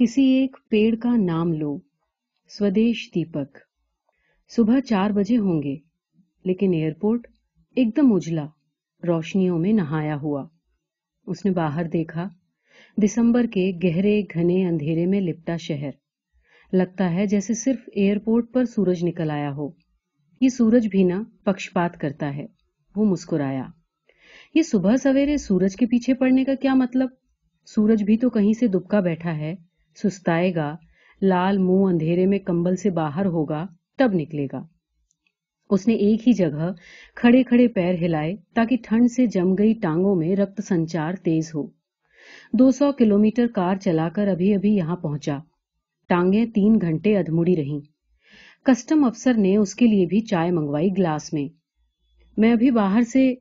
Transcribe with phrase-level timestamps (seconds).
[0.00, 1.78] کسی ایک پیڑ کا نام لو۔
[2.48, 3.58] سودیش دیپک۔
[4.56, 5.76] صبح چار بجے ہوں گے،
[6.44, 7.26] لیکن ایئرپورٹ
[7.76, 8.46] ایک دم اجلا،
[9.06, 10.48] روشنیوں میں نہایا ہوا۔
[11.26, 12.28] اس نے باہر دیکھا،
[12.96, 15.90] دسمبر کے گہرے، گھنے اندھیرے میں لپٹا شہر۔
[16.72, 19.70] لگتا ہے جیسے صرف ایئرپورٹ پر سورج نکل آیا ہو۔
[20.40, 22.46] یہ سورج بھی نہ پکشپات کرتا ہے،
[22.96, 23.64] وہ مسکرایا۔
[24.54, 27.08] یہ صبح سویرے سورج کے پیچھے پڑنے کا کیا مطلب؟
[27.66, 29.54] سورج بھی تو کہیں سے دبکا بیٹھا ہے۔
[29.96, 30.76] سستائے گا،
[31.22, 33.66] لال منہ اندھیرے میں کمبل سے باہر ہوگا،
[33.98, 34.62] تب نکلے گا۔
[35.70, 36.72] اس نے ایک ہی جگہ
[37.14, 41.66] کھڑے کھڑے پیر ہلائے تاکہ ٹھنڈ سے جم گئی ٹانگوں میں رکت سنچار تیز ہو۔
[42.52, 45.38] دو سو کلو میٹر کار چلا کر ابھی ابھی یہاں پہنچا۔
[46.08, 47.80] ٹانگیں تین گھنٹے ادمڑی رہیں۔
[48.64, 51.48] کسٹم افسر نے اس کے لیے بھی چائے منگوائی گلاس میں۔
[52.36, 53.34] میں ابھی باہر سے،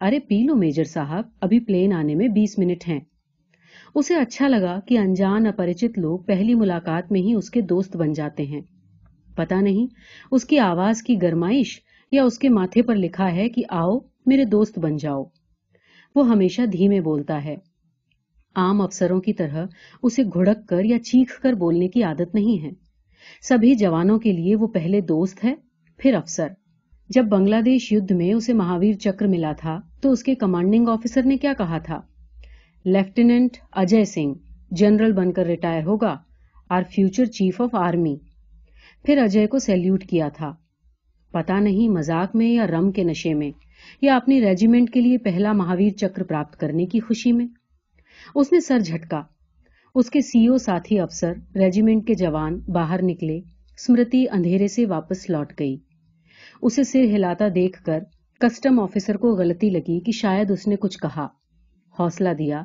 [0.00, 3.00] ارے پی لو میجر صاحب، ابھی پلین آنے میں بیس منٹ ہیں۔
[3.94, 8.12] اسے اچھا لگا کہ انجان اپریچت لوگ پہلی ملاقات میں ہی اس کے دوست بن
[8.12, 8.60] جاتے ہیں۔
[9.34, 9.86] پتا نہیں
[10.30, 11.80] اس کی آواز کی گرمائش
[12.12, 15.24] یا اس کے ماتھے پر لکھا ہے کہ آؤ، میرے دوست بن جاؤ۔
[16.14, 17.56] وہ ہمیشہ دھیمے بولتا ہے۔
[18.56, 19.66] عام افسروں کی طرح
[20.02, 22.70] اسے گھڑک کر یا چیخ کر بولنے کی عادت نہیں ہے۔
[23.42, 25.54] سبھی جوانوں کے لیے وہ پہلے دوست ہے،
[25.98, 26.46] پھر افسر۔
[27.08, 31.22] جب بنگلہ دیش یدھ میں اسے مہاویر چکر ملا تھا تو اس کے کمانڈنگ آفیسر
[31.22, 32.00] نے کیا کہا تھا؟
[32.84, 34.34] لیفٹیننٹ اجے سنگھ،
[34.70, 36.16] جنرل بن کر ریٹائر ہوگا
[36.70, 38.16] are future chief of army.
[39.04, 40.52] پھر اجے کو سیلیوٹ کیا تھا۔
[41.32, 43.50] پتا نہیں مزاق میں یا رم کے نشے میں،
[44.02, 47.46] یا اپنی ریجیمنٹ کے لیے پہلا مہاویر چکر پراپت کرنے کی خوشی میں۔
[48.34, 49.22] اس نے سر جھٹکا۔
[49.94, 55.30] اس کے سی او ساتھی افسر ریجیمنٹ کے جوان باہر نکلے اسمرتی اندھیرے سے واپس
[55.30, 55.76] لوٹ گئی۔
[56.62, 57.98] اسے سر ہلاتا دیکھ کر
[58.40, 61.28] کسٹم آفیسر کو غلطی لگی کہ شاید اس نے کچھ کہا۔
[61.98, 62.62] حوصلہ دیا۔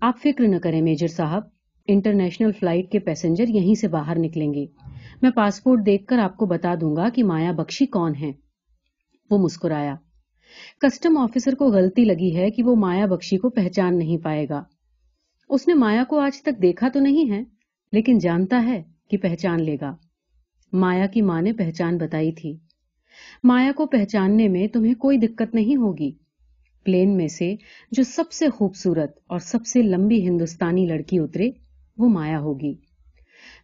[0.00, 1.42] آپ فکر نہ کریں میجر صاحب،
[1.88, 4.66] انٹرنیشنل فلائٹ کے پیسنجر یہیں سے باہر نکلیں گے۔
[5.22, 8.32] میں پاسپورٹ دیکھ کر آپ کو بتا دوں گا کہ مایا بخشی کون ہے
[9.30, 9.94] وہ مسکرایا۔
[10.80, 14.62] کسٹم آفیسر کو غلطی لگی ہے کہ وہ مایا بخشی کو پہچان نہیں پائے گا۔
[15.48, 17.44] اس نے مایا کو آج تک دیکھا تو نہیں ہے،
[17.92, 19.96] لیکن جانتا ہے کہ پہچان لے گا۔
[20.72, 22.56] مایا کی ماں نے پہچان بتائی تھی۔
[23.44, 26.25] مایا کو پہچاننے میں تمہیں کوئی دقت نہیں ہوگی۔
[26.86, 27.54] پلین میں سے
[27.90, 31.50] جو سب سے خوبصورت اور سب سے لمبی ہندوستانی لڑکی اترے،
[31.98, 32.74] وہ مایا ہوگی۔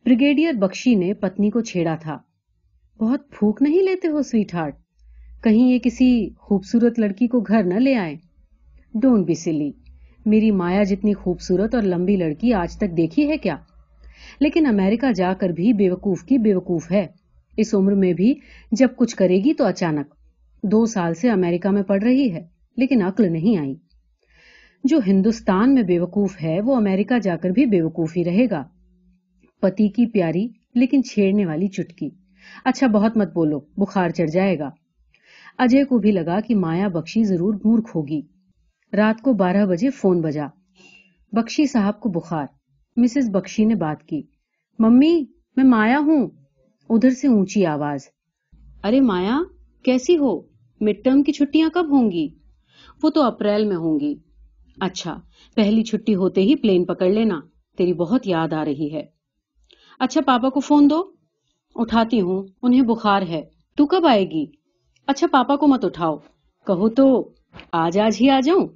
[0.05, 2.19] بریگیڈیئر بخشی نے پتنی کو چھیڑا تھا۔
[2.99, 4.77] بہت پھوک نہیں لیتے ہو، سویٹ ہارٹ؟
[5.43, 8.17] کہیں یہ کسی خوبصورت لڑکی کو گھر نہ لے آئے؟
[8.95, 9.73] ڈونٹ بی سلی
[10.27, 13.57] میری مایا جتنی خوبصورت اور لمبی لڑکی آج تک دیکھی ہے کیا؟
[14.41, 17.07] لیکن امریکہ جا کر بھی بے وقوف کی بے وقوف ہے۔
[17.57, 18.35] اس عمر میں بھی
[18.73, 20.15] جب کچھ کرے گی تو اچانک۔
[20.63, 23.75] دو سال سے امریکہ میں پڑ رہی ہے۔ لیکن عقل نہیں آئی۔
[24.85, 28.51] جو ہندوستان میں بے وقوف ہے، وہ امریکہ جا کر بھی بے وقوف ہی رہے
[28.51, 28.65] گا۔
[29.61, 32.09] پتی کی پیاری لیکن چھیڑنے والی چٹکی۔
[32.65, 34.71] اچھا بہت مت بولو، بخار چڑھ جائے گا۔
[35.59, 38.21] اجے کو بھی لگا کہ مایا بخشی ضرور مورکھ ہوگی۔
[38.93, 40.47] رات کو بارہ بجے فون بجا۔
[41.33, 42.47] بخشی صاحب کو بخار۔
[42.97, 44.23] مسز بخشی نے بات کی۔
[44.79, 45.25] ممی،
[45.57, 46.29] میں مایا ہوں۔
[46.89, 48.01] ادھر سے اونچی آواز۔
[48.85, 49.39] ارے مایا،
[49.85, 50.41] کیسی ہو؟
[50.81, 52.29] مڈ ٹرم کی چھٹیاں کب ہوں گی؟
[53.03, 54.15] وہ تو اپریل میں ہوں گی
[54.81, 55.21] اچھا
[55.57, 57.41] پہلی چھٹی ہوتے ہی پلین پکڑ لینا،
[57.79, 59.03] تیری بہت یاد آ رہی ہے۔
[59.99, 61.13] اچھا پاپا کو فون دو۔
[61.77, 63.43] اٹھاتی ہوں، انہیں بخار ہے۔
[63.77, 64.47] تو کب آئے گی؟
[65.07, 66.17] اچھا پاپا کو مت اٹھاؤ۔
[66.67, 67.29] کہو تو،
[67.73, 68.67] آج آج ہی آ جاؤں۔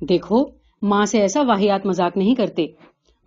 [0.00, 0.44] دیکھو،
[0.82, 2.66] ماں سے ایسا واحد مزاق نہیں کرتے۔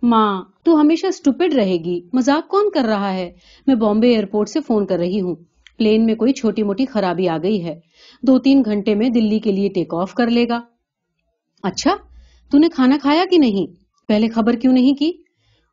[0.02, 3.32] ماں، تو ہمیشہ اسٹوپڈ رہے گی۔ مزاق کون کر رہا ہے؟
[3.66, 5.34] میں بامبے ایئرپورٹ سے فون کر رہی ہوں۔
[5.78, 7.80] پلین میں کوئی چھوٹی موٹی خرابی آ گئی ہے۔
[8.22, 10.60] دو تین گھنٹے میں دلی کے لیے ٹیک آف کر لے گا۔
[11.62, 11.96] اچھا
[12.50, 13.66] تو نے کھانا کھایا کہ نہیں؟
[14.08, 15.12] پہلے خبر کیوں نہیں کی؟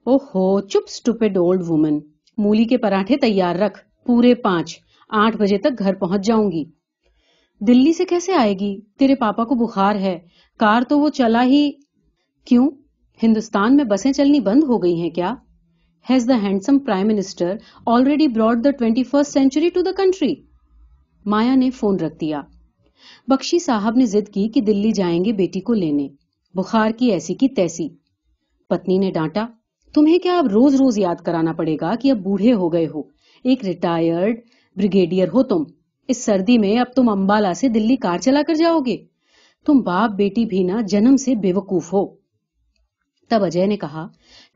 [0.06, 2.00] او ہو چپ اسٹوپڈ اولڈ وومن
[2.38, 4.80] مولی کے پراٹھے تیار رکھ، پورے پانچ،
[5.10, 6.64] آٹھ بجے تک گھر پہنچ جاؤں گی۔
[7.62, 10.20] دلی سے کیسے آئے گی؟ تیرے پاپا کو بخار ہے۔
[10.60, 11.72] کار تو وہ چلا ہی۔
[12.46, 12.70] کیوں؟
[13.24, 15.34] ہندوستان میں بسیں چلنی بند ہو گئی ہیں کیا؟
[16.10, 17.56] Has the handsome prime minister
[17.86, 20.49] already brought the twenty first century to the country
[21.25, 22.42] Maya نے فون رکھ دیا۔
[23.27, 26.07] بخشی صاحب نے ضد کی کہ دلی جائیں گے بیٹی کو لینے۔
[26.56, 27.89] بخار کی ایسی کی تیسی۔
[28.69, 29.45] پتنی نے ڈانٹا،
[29.94, 33.01] تمہیں کیا اب روز روز یاد کرانا پڑے گا کہ اب بوڑھے ہو گئے ہو؟
[33.44, 34.39] ایک ریٹائرڈ
[34.75, 35.63] بریگیڈیئر ہو تم۔
[36.07, 38.98] اس سردی میں اب تم امبالا سے دلی کار چلا کر جاؤ گے۔
[39.65, 42.06] تم باپ بیٹی بھی نہ جنم سے بے وقوف ہو۔
[43.30, 44.07] تب اجے نے کہا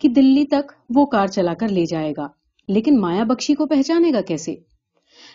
[0.02, 2.28] کہ دلی تک وہ کار چلا کر لے جائے گا،
[2.68, 4.56] لیکن مایا بخشی کو پہچانے گا کیسے؟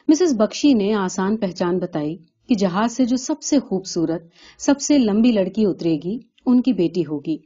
[0.09, 2.17] مسز بخشی نے آسان پہچان بتائی
[2.49, 4.23] کہ جہاز سے جو سب سے خوبصورت،
[4.59, 7.37] سب سے لمبی لڑکی اترے گی، ان کی بیٹی ہوگی۔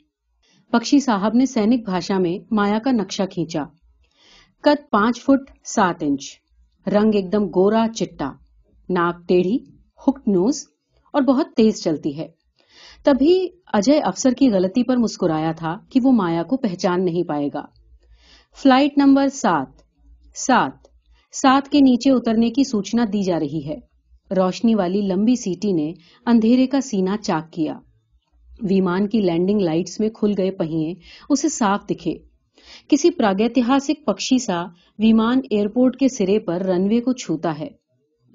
[0.72, 3.64] بخشی صاحب نے سینک بھاشا میں مایا کا نقشہ کھینچا۔
[4.62, 6.24] کت پانچ فٹ سات انچ،
[6.86, 8.32] رنگ ایک دم گورا چٹا،
[8.88, 9.58] ناک ٹیڑھی،
[10.08, 10.64] ہکٹ نوز
[11.12, 12.28] اور بہت تیز چلتی ہے۔
[13.04, 17.48] تبھی اجے افسر کی غلطی پر مسکرایا تھا کہ وہ مایا کو پہچان نہیں پائے
[17.54, 17.64] گا۔
[18.62, 19.68] فلائٹ نمبر سات
[20.34, 20.81] سات۔
[21.32, 23.78] سات کے نیچے اترنے کی سوچنا دی جا رہی ہے۔
[24.36, 25.92] روشنی والی لمبی سیٹی نے
[26.26, 27.78] اندھیرے کا سینا چاک کیا۔
[28.62, 30.94] ویمان کی لینڈنگ لائٹس میں کھل گئے پہیے،
[31.28, 32.14] اسے صاف دکھے۔
[32.88, 34.64] کسی پراگتہاسک پکشی سا
[34.98, 37.68] ویمان ایئرپورٹ کے سرے پر رن وے کو چھوتا ہے۔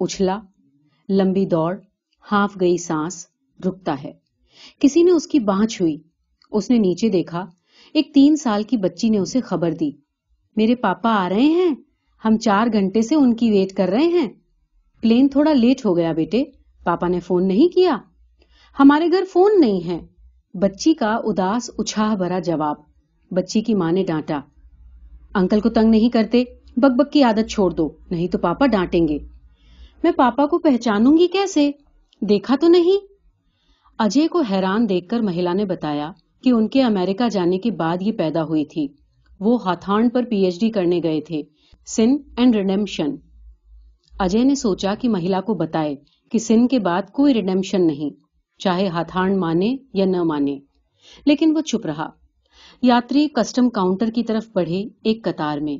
[0.00, 0.40] اچھلا،
[1.08, 1.76] لمبی دوڑ
[2.32, 3.26] ہاف گئی سانس،
[3.66, 4.12] رکتا ہے۔
[4.78, 5.96] کسی نے اس کی باہ چھوئی۔
[6.50, 7.46] اس نے نیچے دیکھا،
[7.92, 9.90] ایک تین سال کی بچی نے اسے خبر دی۔
[10.56, 11.87] میرے پاپا آ رہے ہیں؟
[12.24, 14.28] ہم چار گھنٹے سے ان کی ویٹ کر رہے ہیں۔
[15.00, 16.44] پلین تھوڑا لیٹ ہو گیا بیٹے۔
[16.84, 17.96] پاپا نے فون نہیں کیا۔
[18.78, 19.98] ہمارے گھر فون نہیں ہے۔
[20.54, 22.76] بچی کا اداس اچھا بھرا جواب۔
[23.30, 24.40] بچی کی ماں نے ڈانٹا۔
[25.34, 26.44] انکل کو تنگ نہیں کرتے۔
[26.76, 29.18] بک بک کی عادت چھوڑ دو۔ نہیں تو پاپا ڈانٹیں گے۔
[30.02, 31.70] میں پاپا کو پہچانوں گی کیسے؟
[32.20, 33.06] دیکھا تو نہیں۔
[33.98, 36.12] اجے کو حیران دیکھ کر مہیلا نے بتایا
[36.42, 38.86] کہ ان کے امریکہ جانے کے بعد یہ پیدا ہوئی تھی۔
[39.40, 41.42] وہ ہاتھان پر پی ایچ ڈی کرنے گئے تھے۔
[41.96, 43.10] سن اینڈ ریڈیمشن
[44.18, 45.96] اجے نے سوچا کہ مہیلا کو بتائے
[46.32, 48.10] کہ سن کے بعد کوئی ریڈیمشن نہیں،
[48.58, 50.58] چاہے ہاتھان مانے یا نہ مانے۔
[51.26, 52.10] لیکن وہ چھپ رہا۔
[52.82, 55.78] یاتری کسٹم کاؤنٹر کی طرف بڑھے ایک قطار میں۔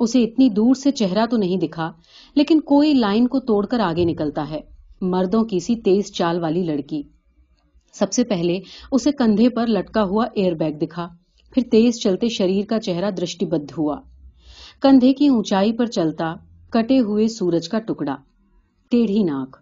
[0.00, 1.92] اسے اتنی دور سے چہرہ تو نہیں دکھا،
[2.34, 4.60] لیکن کوئی لائن کو توڑ کر آگے نکلتا ہے۔
[5.00, 7.02] مردوں کی سی تیز چال والی لڑکی۔
[7.92, 8.58] سب سے پہلے
[8.92, 11.08] اسے کندھے پر لٹکا ہوا ایئر بیگ دکھا۔
[11.52, 14.00] پھر تیز چلتے شریر کا چہرہ درشٹی بدھ ہوا۔
[14.84, 16.34] کندھے کی اونچائی پر چلتا
[16.70, 18.16] کٹے ہوئے سورج کا ٹکڑا۔
[18.90, 19.56] ٹیڑھی ناک۔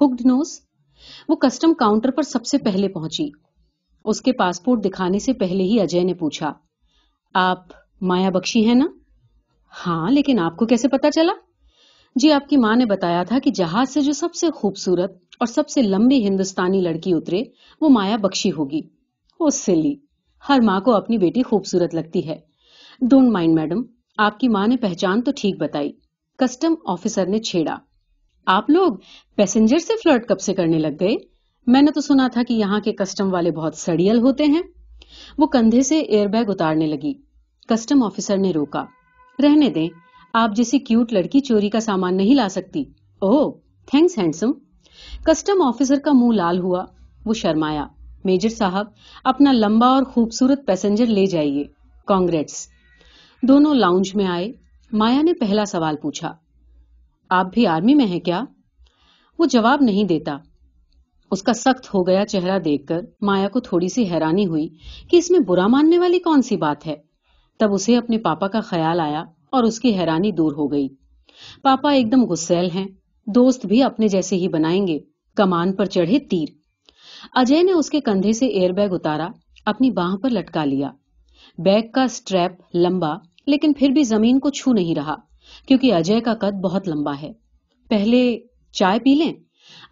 [0.00, 0.60] ہکڈ نوز۔
[1.28, 3.28] وہ کسٹم کاؤنٹر پر سب سے پہلے پہنچی۔
[4.04, 6.52] اس کے پاسپورٹ دکھانے سے پہلے ہی اجے نے پوچھا،
[7.34, 7.58] آپ
[8.00, 8.86] مایا بخشی ہیں نا؟
[9.86, 11.32] ہاں لیکن آپ کو کیسے پتا چلا؟
[12.16, 15.46] جی آپ کی ماں نے بتایا تھا کہ جہاز سے جو سب سے خوبصورت اور
[15.46, 17.42] سب سے لمبی ہندوستانی لڑکی اترے،
[17.80, 18.80] وہ مایا بخشی ہوگی۔
[19.40, 19.94] وہ سلی۔
[20.48, 22.38] ہر ماں کو اپنی بیٹی خوبصورت لگتی ہے۔
[23.00, 23.82] ڈونٹ مائنڈ میڈم
[24.18, 25.92] آپ کی ماں نے پہچان تو ٹھیک بتائی۔
[26.38, 27.76] کسٹم آفیسر نے چھیڑا۔
[28.46, 28.92] آپ لوگ
[29.36, 31.14] پیسنجر سے فلرٹ کب سے کرنے لگ گئے؟
[31.66, 34.62] میں نے تو سنا تھا کہ یہاں کے کسٹم والے بہت سڑیل ہوتے ہیں۔
[35.38, 37.12] وہ کندھے سے ایئر بیگ اتارنے لگی۔
[37.68, 38.84] کسٹم آفیسر نے روکا۔
[39.42, 39.88] رہنے دیں،
[40.32, 42.84] آپ جیسی کیوٹ لڑکی چوری کا سامان نہیں لا سکتی۔
[43.18, 43.50] او
[43.86, 44.52] تھینکس ہینڈسم۔
[45.24, 46.84] کسٹم آفیسر کا منہ لال ہوا۔
[47.24, 47.86] وہ شرمایا۔
[48.24, 48.86] میجر صاحب،
[49.24, 51.64] اپنا لمبا اور خوبصورت پیسنجر لے جائیے۔
[52.06, 52.77] کانگریٹس۔
[53.42, 54.52] دونوں لاؤنج میں آئے،
[54.92, 56.34] مایا نے پہلا سوال پوچھا،
[57.30, 58.42] آپ بھی آرمی میں ہیں کیا؟
[59.38, 60.36] وہ جواب نہیں دیتا۔
[61.30, 64.68] اس کا سخت ہو گیا چہرہ دیکھ کر مایا کو تھوڑی سی حیرانی ہوئی
[65.10, 66.94] کہ اس میں برا ماننے والی کون سی بات ہے۔
[67.60, 70.88] تب اسے اپنے پاپا کا خیال آیا اور اس کی حیرانی دور ہو گئی۔
[71.62, 72.86] پاپا ایک دم غسل ہیں،
[73.26, 74.98] دوست بھی اپنے جیسے ہی بنائیں گے،
[75.36, 76.48] کمان پر چڑھے تیر۔
[77.34, 79.28] اجے نے اس کے کندھے سے ایئر بیگ اتارا،
[79.66, 80.90] اپنی باہ پر لٹکا لیا۔
[81.58, 83.14] بیگ کا سٹریپ لمبا،
[83.46, 85.14] لیکن پھر بھی زمین کو چھو نہیں رہا،
[85.68, 87.32] کیونکہ اجے کا قد بہت لمبا ہے۔
[87.88, 88.38] پہلے
[88.72, 89.32] چائے پی لیں؟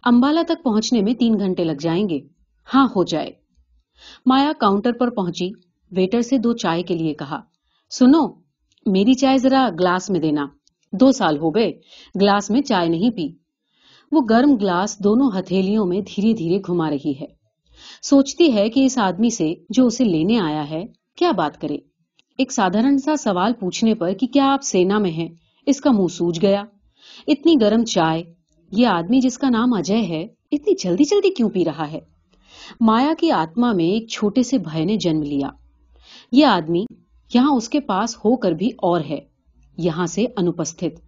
[0.03, 2.19] امبالا تک پہنچنے میں تین گھنٹے لگ جائیں گے۔
[2.73, 3.31] ہاں ہو جائے۔
[4.25, 5.49] مایا کاؤنٹر پر پہنچی،
[5.91, 7.39] ویٹر سے دو چائے کے لیے کہا،
[7.89, 8.27] سنو،
[8.85, 10.45] میری چائے ذرا گلاس میں دینا۔
[10.91, 11.71] دو سال ہو گئے،
[12.21, 13.27] گلاس میں چائے نہیں پی۔
[14.11, 17.25] وہ گرم گلاس دونوں ہتھیلیوں میں دھیرے دھیرے گھما رہی ہے۔
[18.01, 21.77] سوچتی ہے کہ اس آدمی سے جو اسے لینے آیا ہے کیا بات کرے؟
[22.37, 25.27] ایک سادھارن سا سوال پوچھنے پر کہ کیا آپ سینا میں ہیں؟
[25.65, 26.63] اس کا منہ سوج گیا۔
[27.27, 28.23] اتنی گرم چائے،
[28.71, 31.99] یہ آدمی جس کا نام اجے ہے، اتنی جلدی جلدی کیوں پی رہا ہے؟
[32.81, 35.47] مایا کی آتما میں ایک چھوٹے سے بھائی نے جنم لیا۔
[36.31, 36.85] یہ آدمی
[37.33, 39.19] یہاں اس کے پاس ہو کر بھی اور ہے،
[39.77, 41.01] یہاں سے انوپستھت۔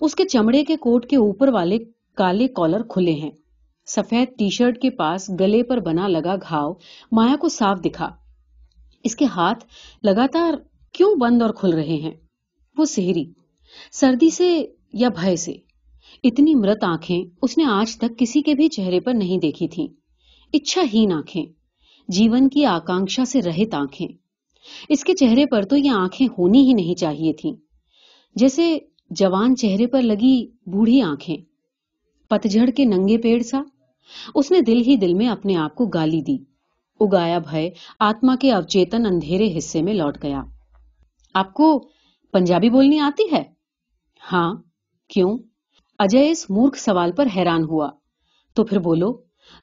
[0.00, 1.78] اس کے چمڑے کے کوٹ کے اوپر والے
[2.16, 3.30] کالے کالر کھلے ہیں۔
[3.86, 6.72] سفید ٹی شرٹ کے پاس گلے پر بنا لگا گھاؤ
[7.12, 8.23] مایا کو صاف دکھا۔
[9.04, 9.64] اس کے ہاتھ
[10.04, 10.54] لگاتار
[10.92, 12.12] کیوں بند اور کھل رہے ہیں؟
[12.78, 13.24] وہ سہری
[13.92, 15.52] سردی سے یا بھائے سے؟
[16.24, 19.88] اتنی مرت آنکھیں اس نے آج تک کسی کے بھی چہرے پر نہیں دیکھی تھی
[20.52, 21.46] اچھا ہین آنکھیں،
[22.08, 24.08] جیون کی آکانکشا سے رہت آنکھیں۔
[24.88, 27.52] اس کے چہرے پر تو یہ آنکھیں ہونی ہی نہیں چاہیے تھی
[28.34, 28.78] جیسے
[29.10, 31.36] جوان چہرے پر لگی بوڑھی آنکھیں۔
[32.28, 33.62] پتجھڑ کے ننگے پیڑ سا؟
[34.34, 36.53] اس نے دل ہی دل میں اپنے آپ کو گالی دی۔
[37.00, 37.70] اگایا بھئے
[38.00, 40.42] آتما کے اوچیتن اندھیرے حصے میں لوٹ گیا۔
[41.34, 41.88] آپ کو
[42.32, 43.42] پنجابی بولنی آتی ہے؟
[44.32, 44.54] ہاں
[45.08, 45.38] کیوں؟
[45.98, 47.90] اجے اس مورکھ سوال پر حیران ہوا۔
[48.54, 49.12] تو پھر بولو،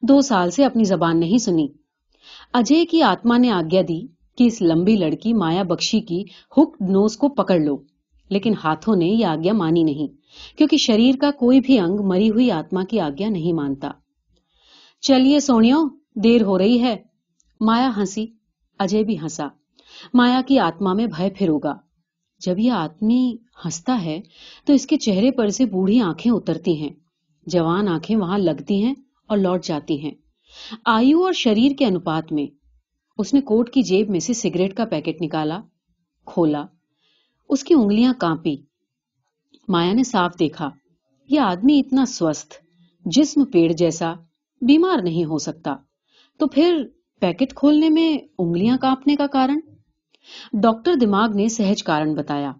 [0.01, 1.67] دو سال سے اپنی زبان نہیں سنی۔
[2.53, 4.07] اجے کی آتما نے آگیا دی
[4.37, 6.23] کہ اس لمبی لڑکی مایا بخشی کی
[6.57, 7.77] ہک نوز کو پکڑ لو۔
[8.29, 10.07] لیکن ہاتھوں نے یہ آگیا مانی نہیں،
[10.57, 13.91] کیونکہ شریر کا کوئی بھی انگ مری ہوئی آتما کی آگیا نہیں مانتا۔
[15.01, 17.10] چلیے سونیوں دیر ہو رہی ہے۔
[17.61, 18.25] مایا ہنسی
[18.79, 19.47] اجے بھی ہنسا۔
[20.13, 21.77] مایا کی آتما میں بھے پھر ہوگا۔
[22.39, 24.21] جب یہ آدمی ہنستا ہے،
[24.65, 26.89] تو اس کے چہرے پر سے بوڑھی آنکھیں اترتی ہیں۔
[27.47, 28.93] جوان آنکھیں وہاں لگتی ہیں
[29.27, 30.11] اور لوٹ جاتی ہیں۔
[30.85, 32.45] آیو اور شریر کے انپات میں۔
[33.17, 35.61] اس نے کوٹ کی جیب میں سے سگریٹ کا پیکٹ نکالا،
[36.25, 36.65] کھولا۔
[37.49, 38.55] اس کی انگلیاں کانپی۔
[39.67, 40.69] مایا نے صاف دیکھا،
[41.29, 42.55] یہ آدمی اتنا سوستھ،
[43.05, 44.13] جسم پیڑ جیسا،
[44.61, 45.75] بیمار نہیں ہو سکتا۔
[46.37, 46.87] تو پھر
[47.21, 49.59] پیکٹ کھولنے میں انگلیاں کانپنے کا کارن؟
[50.61, 52.51] ڈاکٹر دماغ نے سہج کارن بتایا۔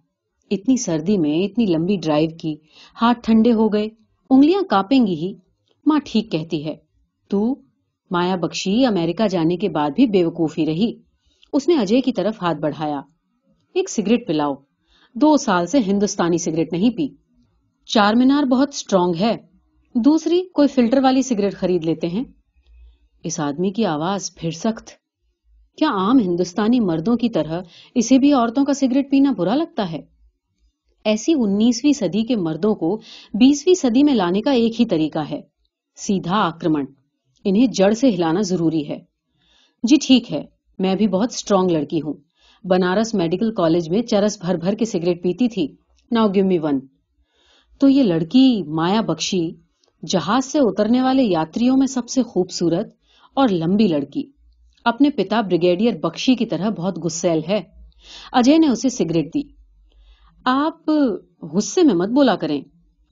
[0.51, 2.55] اتنی سردی میں اتنی لمبی ڈرائیو کی،
[3.01, 3.87] ہاتھ ٹھنڈے ہو گئے،
[4.29, 5.33] انگلیاں کاپیں گی ہی۔
[5.85, 6.75] ماں ٹھیک کہتی ہے۔
[7.29, 7.55] تو
[8.11, 10.93] مایا بخشی امریکہ جانے کے بعد بھی بے وقوفی رہی۔
[11.53, 13.01] اس نے اجے کی طرف ہاتھ بڑھایا۔
[13.73, 14.53] ایک سگریٹ پلاؤ۔
[15.15, 17.07] دو سال سے ہندوستانی سگریٹ نہیں پی۔
[17.85, 19.37] چار مینار بہت اسٹرانگ ہے۔
[19.95, 22.23] دوسری، کوئی فلٹر والی سگریٹ خرید لیتے ہیں؟
[23.23, 24.89] اس آدمی کی آواز پھر سخت۔
[25.77, 27.61] کیا عام ہندوستانی مردوں کی طرح
[27.95, 30.01] اسے بھی عورتوں کا سگریٹ پینا برا لگتا ہے؟
[31.05, 32.97] ایسی انیسویں صدی کے مردوں کو
[33.33, 35.41] بیسویں صدی میں لانے کا ایک ہی طریقہ ہے،
[35.95, 36.85] سیدھا آکرمن۔
[37.43, 38.99] انہیں جڑ سے ہلانا ضروری ہے۔
[39.83, 40.45] جی ٹھیک ہے،
[40.79, 42.13] میں بھی بہت اسٹرانگ لڑکی ہوں۔
[42.63, 45.67] بنارس میڈیکل کالج میں چرس بھر بھر کے سگریٹ پیتی تھی۔
[46.11, 46.79] ناؤ گیو می ون
[47.79, 49.49] تو یہ لڑکی مایا بخشی
[50.07, 53.00] جہاز سے اترنے والے یاتریوں میں سب سے خوبصورت
[53.33, 54.23] اور لمبی لڑکی۔
[54.85, 57.61] اپنے پتا بریگیڈیئر بخشی کی طرح بہت گسیل ہے۔
[58.31, 59.41] اجے نے اسے سگریٹ دی۔
[60.45, 60.91] آپ
[61.41, 62.61] غصے میں مت بولا کریں۔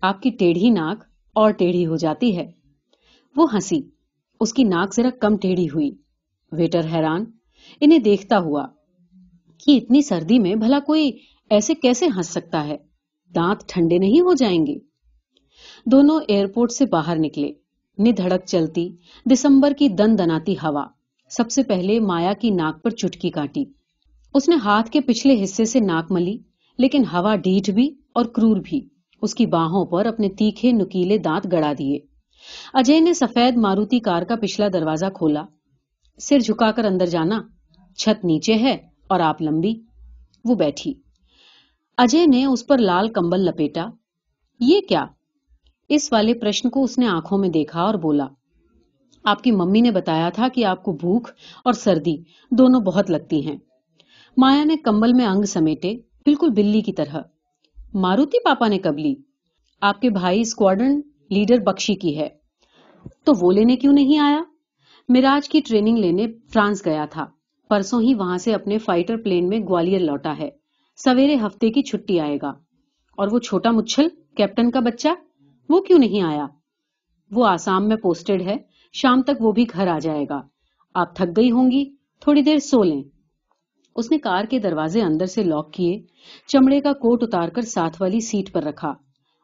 [0.02, 2.52] آپ کی ٹیڑھی ناک اور ٹیڑھی ہو جاتی ہے۔
[3.36, 3.82] وہ ہنسی۔
[4.40, 5.92] اس کی ناک ذرا کم ٹیڑھی ہوئی۔
[6.52, 7.26] ویٹر حیران۔
[7.82, 8.68] انہیں دیکھتا ہوا۔
[9.66, 11.12] کہ اتنی سردی میں بھلا کوئی
[11.50, 12.78] ایسے کیسے ہنس سکتا ہے؟
[13.36, 14.76] دانت ٹھنڈے نہیں ہو جائیں گے۔
[15.86, 17.69] دونوں ایئرپورٹ سے باہر نکلے۔
[18.00, 18.90] ندھڑک چلتی،
[19.26, 20.86] دسمبر کی دن دناتی ہوا۔
[21.30, 23.66] سب سے پہلے مایا کی ناک پر چٹکی کاٹی۔
[24.34, 26.38] اس نے ہاتھ کے پچھلے حصے سے ناک ملی،
[26.78, 28.82] لیکن ہوا ڈیٹ بھی اور کرور بھی۔
[29.22, 32.00] اس کی باہوں پر اپنے تیکھے نکیلے دانت گڑا دیے۔
[32.74, 35.44] اجے نے سفید ماروتی کار کا پچھلا دروازہ کھولا۔
[36.20, 37.42] سر جھکا کر اندر جانا،
[37.98, 38.78] چھت نیچے ہے
[39.08, 39.74] اور آپ لمبی۔
[40.46, 40.94] وہ بیٹھی۔
[41.98, 43.86] اجے نے اس پر لال کمبل لپیٹا۔
[44.60, 45.06] یہ کیا؟
[45.90, 48.28] اس والے پرشن کو اس نے آنکھوں میں دیکھا اور بولا،
[49.24, 51.28] آپ کی ممی نے بتایا تھا کہ آپ کو بھوک
[51.66, 52.18] اور سردی
[52.52, 53.58] دونوں بہت لگتی ہیں۔
[54.38, 57.16] مایا نے کمبل میں انگ سمیٹے، بالکل بلی کی طرح۔
[57.94, 59.16] ماروتی پاپا نے کب لی؟
[59.82, 62.30] آپ کے بھائی اسکواڈرن لیڈر بخشی کی ہے۔
[63.24, 64.42] تو وہ لینے کیوں نہیں آیا؟
[65.10, 67.26] مراج کی ٹریننگ لینے فرانس گیا تھا۔
[67.70, 70.50] پرسوں ہی وہاں سے اپنے فائٹر پلین میں گوالیر لوٹا ہے۔
[70.98, 72.50] سویرے ہفتے کی چھٹی آئے گا۔
[73.18, 75.10] اور وہ چھوٹا مچھل، کیپٹن کا بچہ۔
[75.70, 76.48] وہ کیوں نہیں آیا؟
[77.32, 78.56] وہ آسام میں پوسٹڈ ہے،
[78.94, 80.42] شام تک وہ بھی گھر آ جائے گا۔
[80.94, 83.04] آپ تھک گئی ہوں گی، تھوڑی دیر سو لیں۔
[83.96, 86.02] اس نے کار کے دروازے اندر سے لاک کیے،
[86.48, 88.94] چمڑے کا کوٹ اتار کر ساتھ والی سیٹ پر رکھا۔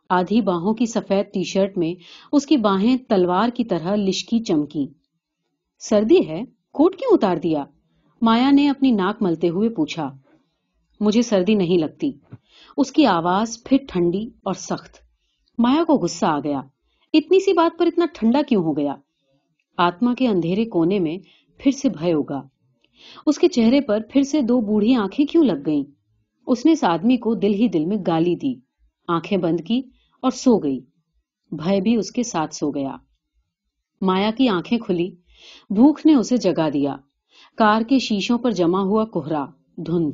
[0.10, 1.94] آدھی باہوں کی سفید ٹی شرٹ میں
[2.32, 4.88] اس کی باہیں تلوار کی طرح لشکی چمکی۔
[5.80, 7.64] سردی ہے، کوٹ کیوں اتار دیا؟
[8.22, 10.12] مایا نے اپنی ناک ملتے ہوئے پوچھا۔
[11.00, 12.12] مجھے سردی نہیں لگتی۔
[12.78, 15.05] اس کی آواز پھر ٹھنڈی اور سخت۔
[15.58, 16.62] مایا کو غصہ آ گیا۔
[17.14, 18.96] اتنی سی بات پر اتنا ٹھنڈا کیوں ہو گیا؟
[19.78, 21.18] آتما کے اندھیرے کونے میں
[21.58, 22.42] پھر سے بھے ہوگا۔
[23.26, 25.84] اس کے چہرے پر پھر سے دو بوڑھی آنکھیں کیوں لگ گئیں؟
[26.48, 28.54] اس نے اس آدمی کو دل ہی دل میں گالی دی۔
[29.08, 29.82] آنکھیں بند کی
[30.22, 30.80] اور سو گئی۔
[31.52, 32.96] بھائی بھی اس کے ساتھ سو گیا۔
[34.02, 35.12] مایا کی آنکھیں کھلی۔
[35.70, 36.96] بھوک نے اسے جگا دیا۔
[37.58, 39.46] کار کے شیشوں پر جمع ہوا کوہرا،
[39.78, 40.12] دھند،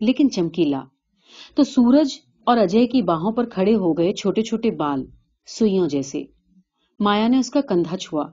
[0.00, 0.84] لیکن چمکیلا۔
[1.54, 5.04] تو سورج اور اجے کی باہوں پر کھڑے ہو گئے چھوٹے چھوٹے بال،
[5.46, 6.22] سوئیوں جیسے۔
[7.00, 8.24] مایا نے اس کا کندھا چھوا۔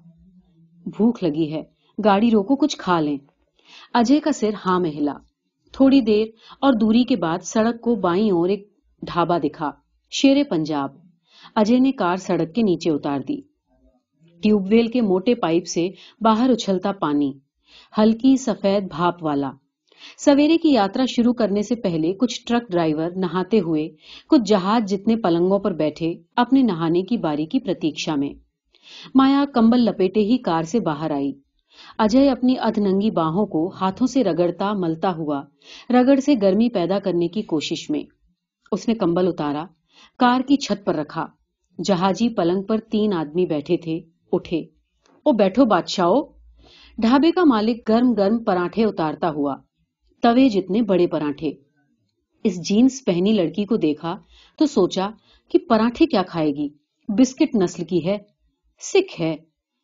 [0.85, 1.63] بھوک لگی ہے،
[2.05, 3.17] گاڑی روکو، کچھ کھا لیں۔
[3.93, 5.13] اجے کا سر ہاں میں ہلا
[5.71, 6.27] تھوڑی دیر
[6.61, 8.69] اور دوری کے بعد سڑک کو بائیں اور ایک
[9.01, 9.71] ڈھابا دکھا،
[10.11, 10.89] شیر پنجاب۔
[11.55, 13.41] اجے نے کار سڑک کے نیچے اتار دی۔
[14.43, 15.89] ٹیوب ویل کے موٹے پائپ سے
[16.21, 17.31] باہر اچھلتا پانی،
[17.97, 19.51] ہلکی سفید بھاپ والا۔
[20.17, 23.89] سویرے کی یاترا شروع کرنے سے پہلے کچھ ٹرک ڈرائیور نہاتے ہوئے،
[24.29, 28.33] کچھ جہاز جتنے پلنگوں پر بیٹھے اپنے نہانے کی باری کی پرتیشا میں۔
[29.15, 31.31] مایا کمبل لپیٹے ہی کار سے باہر آئی۔
[31.97, 35.41] اجے اپنی ادھ ننگی باہوں کو ہاتھوں سے رگڑتا ملتا ہوا،
[35.89, 38.03] رگڑ سے گرمی پیدا کرنے کی کوشش میں۔
[38.71, 39.65] اس نے کمبل اتارا،
[40.19, 41.25] کار کی چھت پر رکھا۔
[41.83, 43.99] جہاجی پلنگ پر تین آدمی بیٹھے تھے،
[44.31, 44.59] اٹھے۔
[45.23, 46.11] او بیٹھو بادشاہ
[46.97, 49.55] ڈھابے کا مالک گرم گرم پراٹھے اتارتا ہوا۔
[50.21, 51.51] توے جتنے بڑے پراٹھے۔
[52.43, 54.17] اس جینس پہنی لڑکی کو دیکھا
[54.57, 55.09] تو سوچا
[55.51, 56.69] کہ پراٹھے کیا کھائے گی۔
[57.07, 58.17] بسکٹ نسل کی ہے،
[58.79, 59.35] سکھ ہے۔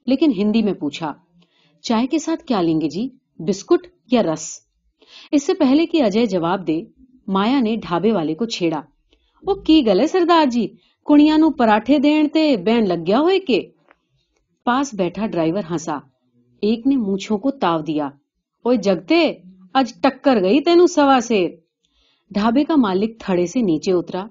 [0.07, 1.13] لیکن ہندی میں پوچھا،
[1.81, 4.59] چائے کے ساتھ کیا لیں گے جی؟ بسکٹ یا رس؟
[5.31, 6.81] اس سے پہلے کہ اجے جواب دے،
[7.27, 8.81] مایا نے ڈھابے والے کو چھیڑا۔
[9.43, 10.67] وہ کی گلے سردار جی؟
[11.05, 13.69] کڑیاں نو پراٹھے دین تے بین لگ گیا ہوئے کے؟
[14.65, 15.97] پاس بیٹھا ڈرائیور ہنسا۔
[16.61, 18.09] ایک نے مونچھوں کو تاو دیا۔
[18.63, 19.33] اوے جگتے
[19.79, 21.50] اج ٹکر گئی تینو سوا سیر۔
[22.32, 24.25] ڈھابے کا مالک تھڑے سے نیچے اترا۔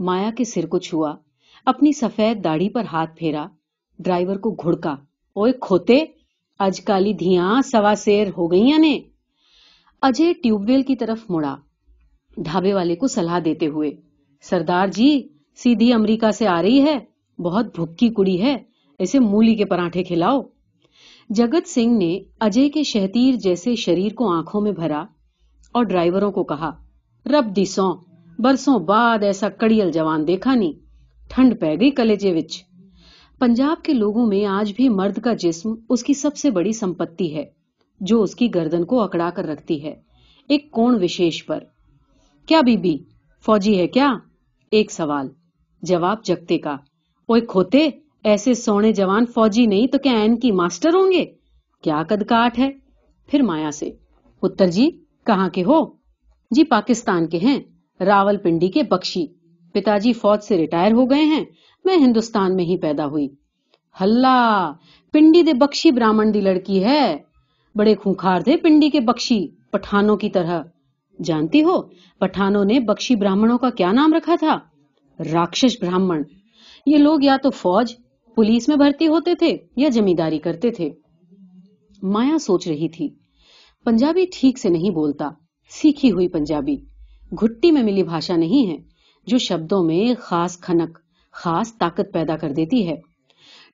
[0.00, 1.14] مایا کے سر کو چھوا۔
[1.66, 3.46] اپنی سفید داڑھی پر ہاتھ پھیرا۔
[3.98, 4.96] ڈرائیور کو گھڑکا۔
[5.36, 6.04] اوے کھوتے
[6.58, 9.00] اج کالی دھیاں سوا سیر ہو گئی نے
[10.02, 11.56] اجے ٹیوب ویل کی طرف مڑا۔
[12.36, 13.90] ڈھابے والے کو صلاح دیتے ہوئے۔
[14.42, 16.98] سردار جی سیدھی امریکہ سے آ رہی ہے۔
[17.42, 18.56] بہت بھوکی کڑی ہے۔
[18.98, 20.40] اسے مولی کے پراٹھے کھلاؤ۔
[21.30, 25.04] جگت سنگھ نے اجے کے شہتیر جیسے شریر کو آنکھوں میں بھرا
[25.72, 26.70] اور ڈرائیوروں کو کہا،
[27.26, 27.92] رب دی سو
[28.38, 30.72] برسوں بعد ایسا کڑیل جوان دیکھا نہیں،
[31.30, 32.64] ٹھنڈ پہ گئی کلیجے وچ۔
[33.38, 37.34] پنجاب کے لوگوں میں آج بھی مرد کا جسم اس کی سب سے بڑی سمپتی
[37.36, 37.44] ہے،
[38.00, 39.94] جو اس کی گردن کو اکڑا کر رکھتی ہے،
[40.48, 41.64] ایک کون وشیش پر۔
[42.46, 42.96] کیا بی بی،
[43.46, 44.12] فوجی ہے کیا؟
[44.70, 45.28] ایک سوال،
[45.82, 46.76] جواب جگتے کا۔
[47.28, 47.88] اوے کھوتے؟
[48.24, 51.24] ایسے سونے جوان فوجی نہیں تو کیا این کی ماسٹر ہوں گے؟
[51.82, 52.70] کیا قد کاٹ ہے؟
[53.26, 53.90] پھر مایا سے،
[54.40, 54.90] پتر جی
[55.26, 55.86] کہاں کے ہو؟
[56.50, 57.60] جی پاکستان کے ہیں،
[58.00, 59.26] راول پنڈی کے بخشی۔
[59.72, 61.44] پتا جی فوج سے ریٹائر ہو گئے ہیں،
[61.84, 63.28] میں ہندوستان میں ہی پیدا ہوئی۔
[64.00, 64.72] ہلا،
[65.12, 67.16] پنڈی دے بخشی براہمن دی لڑکی ہے۔
[67.74, 70.62] بڑے خونخار تھے پنڈی کے بخشی، پٹھانوں کی طرح۔
[71.24, 71.82] جانتی ہو،
[72.18, 74.58] پٹھانوں نے بخشی براہمنوں کا کیا نام رکھا تھا؟
[75.32, 76.22] راکشش براہمن۔
[76.86, 77.94] یہ لوگ یا تو فوج
[78.40, 80.90] پولیس میں بھرتی ہوتے تھے یا جمینداری کرتے تھے؟
[82.02, 83.08] مایا سوچ رہی تھی،
[83.84, 85.28] پنجابی ٹھیک سے نہیں بولتا،
[85.70, 86.76] سیکھی ہوئی پنجابی،
[87.40, 88.76] گھٹی میں ملی بھاشا نہیں ہے،
[89.26, 90.98] جو شبدوں میں خاص کھنک،
[91.32, 92.96] خاص طاقت پیدا کر دیتی ہے۔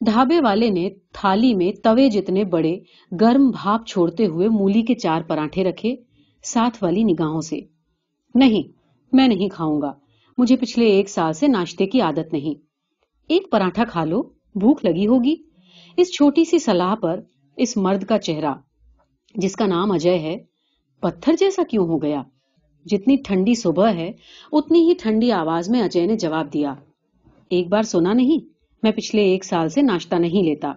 [0.01, 2.79] ڈھابے والے نے تھالی میں توے جتنے بڑے،
[3.21, 5.97] گرم بھاپ چھوڑتے ہوئے مولی کے چار پراٹھے رکھے
[6.43, 7.61] ساتھ والی نگاہوں سے۔
[8.35, 8.73] نہیں،
[9.13, 9.93] میں نہیں کھاؤں گا،
[10.39, 12.61] مجھے پچھلے ایک سال سے ناشتے کی عادت نہیں۔
[13.29, 15.35] ایک پراٹھا کھا لو۔ بھوک لگی ہوگی۔
[15.97, 17.21] اس چھوٹی سی سلاح پر
[17.57, 18.55] اس مرد کا چہرہ،
[19.35, 20.37] جس کا نام اجے ہے،
[21.01, 22.23] پتھر جیسا کیوں ہو گیا؟
[22.85, 24.13] جتنی ٹھنڈی صبح ہے،
[24.53, 26.75] اتنی ہی ٹھنڈی آواز میں اجے نے جواب دیا۔
[27.49, 28.45] ایک بار سنا نہیں،
[28.83, 30.73] میں پچھلے ایک سال سے ناشتہ نہیں لیتا۔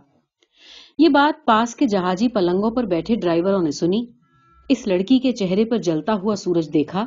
[0.98, 4.06] یہ بات پاس کے جہازی پلنگوں پر بیٹھے ڈرائیوروں نے سنی۔
[4.70, 7.06] اس لڑکی کے چہرے پر جلتا ہوا سورج دیکھا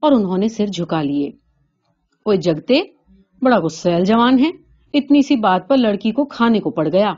[0.00, 1.30] اور انہوں نے سر جھکا لیے۔
[2.26, 2.80] وہ جگتے،
[3.42, 7.10] بڑا غسیل جوان ہے۔ اتنی سی بات پر لڑکی کو کھانے کو پڑ گیا۔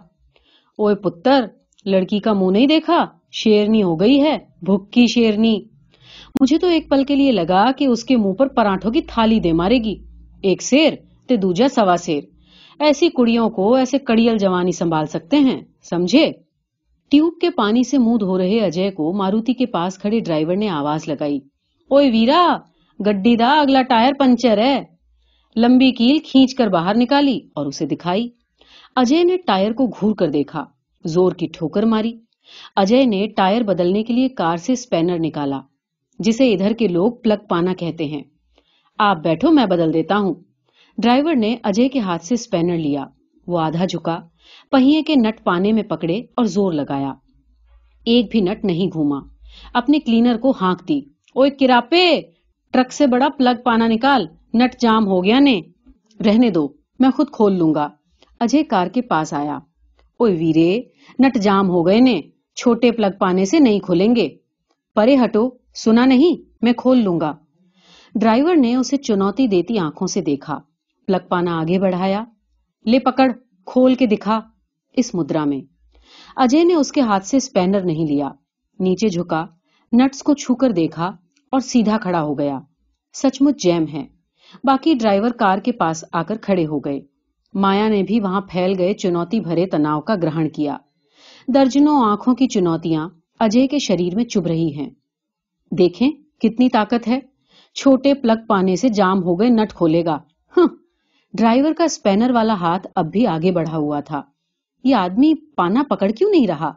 [0.78, 1.44] اوے پتر،
[1.84, 5.64] لڑکی کا منہ نہیں دیکھا؟ شیرنی ہو گئی ہے بھوکی شیرنی۔
[6.40, 9.40] مجھے تو ایک پل کے لیے لگا کہ اس کے منہ پر پراٹھوں کی تھالی
[9.40, 9.94] دے مارے گی۔
[10.42, 10.92] ایک سیر
[11.28, 12.22] تے دوجا سوا سیر
[12.80, 16.32] ایسی کڑیوں کو ایسے کڑیل جوانی سنبھال سکتے ہیں، سمجھے؟
[17.10, 20.68] ٹیوب کے پانی سے منہ دھو رہے اجے کو ماروتی کے پاس کھڑے ڈرائیور نے
[20.68, 21.38] آواز لگائی۔
[21.90, 22.56] اوے ویرا،
[23.06, 24.93] گڈی دا اگلا ٹائر پنچر ہے۔
[25.56, 28.28] لمبی کیل کھینچ کر باہر نکالی اور اسے دکھائی۔
[28.96, 30.64] اجے نے ٹائر کو گھور کر دیکھا،
[31.04, 32.12] زور کی ٹھوکر ماری۔
[32.76, 35.60] اجے نے ٹائر بدلنے کے لیے کار سے اسپینر نکالا،
[36.18, 38.22] جسے ادھر کے لوگ پلگ پانا کہتے ہیں۔
[38.98, 40.34] آپ بیٹھو، میں بدل دیتا ہوں۔
[40.98, 43.04] ڈرائیور نے اجے کے ہاتھ سے اسپینر لیا۔
[43.46, 44.20] وہ آدھا جھکا،
[44.70, 47.12] پہیے کے نٹ پانے میں پکڑے اور زور لگایا۔
[48.04, 49.20] ایک بھی نٹ نہیں گھوما۔
[49.74, 51.00] اپنے کلینر کو ہانک دی۔
[51.34, 52.20] اوے کراپے،
[52.72, 55.60] ٹرک سے بڑا پلگ پانا نکال۔ نٹ جام ہو گیا نے،
[56.26, 57.88] رہنے دو، میں خود کھول لوں گا۔
[58.40, 59.58] اجے کار کے پاس آیا۔
[60.18, 60.82] اوے ویرے،
[61.18, 62.20] نٹ جام ہو گئے نے،
[62.54, 64.28] چھوٹے پلگ پانے سے نہیں کھولیں گے۔
[64.94, 67.36] پرے ہٹو، سنا نہیں، میں کھول لوں گا۔
[68.14, 70.58] ڈرائیور نے اسے چنوتی دیتی آنکھوں سے دیکھا۔
[71.06, 72.24] پلگ پانا آگے بڑھایا۔
[72.86, 73.32] لے پکڑ،
[73.66, 74.40] کھول کے دکھا۔
[74.96, 75.60] اس مدرا میں۔
[76.36, 78.28] اجے نے اس کے ہاتھ سے اسپینر نہیں لیا۔
[78.78, 79.46] نیچے جھکا۔
[79.92, 81.06] نٹس کو چھو کر دیکھا
[81.52, 82.60] اور سیدھا کھڑا ہو گیا۔
[83.14, 84.13] سچ مچ جیم ہے۔
[84.64, 87.00] باقی ڈرائیور کار کے پاس آ کر کھڑے ہو گئے۔
[87.54, 90.76] مایا نے بھی وہاں پھیل گئے چنوتی بھرے تناؤ کا گرہن کیا۔
[91.54, 93.08] درجنوں آنکھوں کی چنوتیاں
[93.40, 94.90] اجے کے شریر میں چب رہی ہیں۔
[95.70, 97.20] دیکھیں کتنی طاقت ہے۔
[97.74, 100.18] چھوٹے پلگ پانے سے جام ہو گئے، نٹ کھولے گا۔
[100.56, 100.66] ہاں
[101.34, 104.22] ڈرائیور کا اسپینر والا ہاتھ اب بھی آگے بڑھا ہوا تھا۔
[104.84, 106.72] یہ آدمی پانا پکڑ کیوں نہیں رہا؟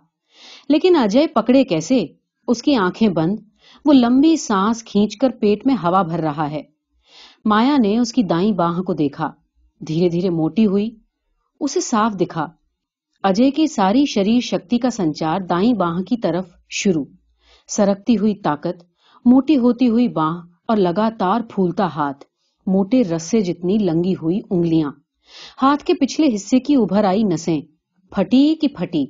[0.70, 2.06] لیکن اجے پکڑے کیسے؟
[2.48, 3.40] اس کی آنکھیں بند،
[3.86, 6.77] وہ لمبی سانس کھینچ کر پیٹ میں ہوا بھر رہا ہے۔
[7.50, 9.32] مایا نے اس کی دائیں باہ کو دیکھا۔
[9.88, 10.90] دھیرے دھیرے موٹی ہوئی۔
[11.60, 12.48] اسے صاف دکھا۔
[13.24, 17.06] اجے کی ساری شریر شکتی کا سنچار دائیں باہ کی طرف شروع۔
[17.68, 18.84] سرکتی ہوئی طاقت،
[19.26, 20.34] موٹی ہوتی ہوئی باہ
[20.68, 22.26] اور لگاتار پھولتا ہاتھ۔
[22.68, 24.92] موٹے رسے جتنی لنگی ہوئی انگلیاں۔
[25.62, 27.62] ہاتھ کے پچھلے حصے کی ابھر آئی نسیں۔
[28.12, 29.06] پھٹی کی پھٹی۔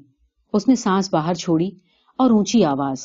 [0.54, 1.70] اس نے سانس باہر چھوڑی
[2.18, 2.98] اور اونچی آواز۔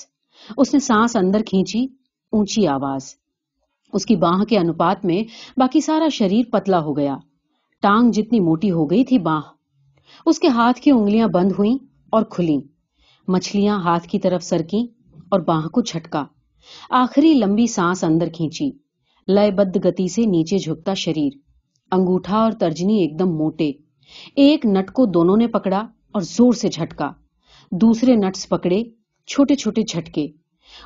[0.57, 1.87] اس نے سانس اندر کھینچی،
[2.33, 3.22] اونچی آواز۔
[3.93, 5.23] اس کی باہ کے انپات میں
[5.57, 7.17] باقی سارا شریر پتلا ہو گیا۔
[7.83, 9.41] ٹانگ جتنی موٹی ہو گئی تھی باہ
[10.27, 11.75] اس کے ہاتھ کی انگلیاں بند ہوئیں
[12.11, 12.61] اور کھلیں۔
[13.29, 14.87] مچھلیاں ہاتھ کی طرف سرکی
[15.29, 16.25] اور باہ کو جھٹکا۔
[16.91, 18.71] آخری لمبی سانس اندر کھینچی۔
[19.29, 21.33] لیے بد گتی سے نیچے جھکتا شریر۔
[21.91, 23.71] انگوٹھا اور ترجنی ایک دم موٹے۔
[24.37, 27.11] ایک نٹ کو دونوں نے پکڑا اور زور سے جھٹکا۔
[27.73, 28.83] دوسرے نٹس پکڑے،
[29.27, 30.27] چھوٹے چھوٹے جھٹکے۔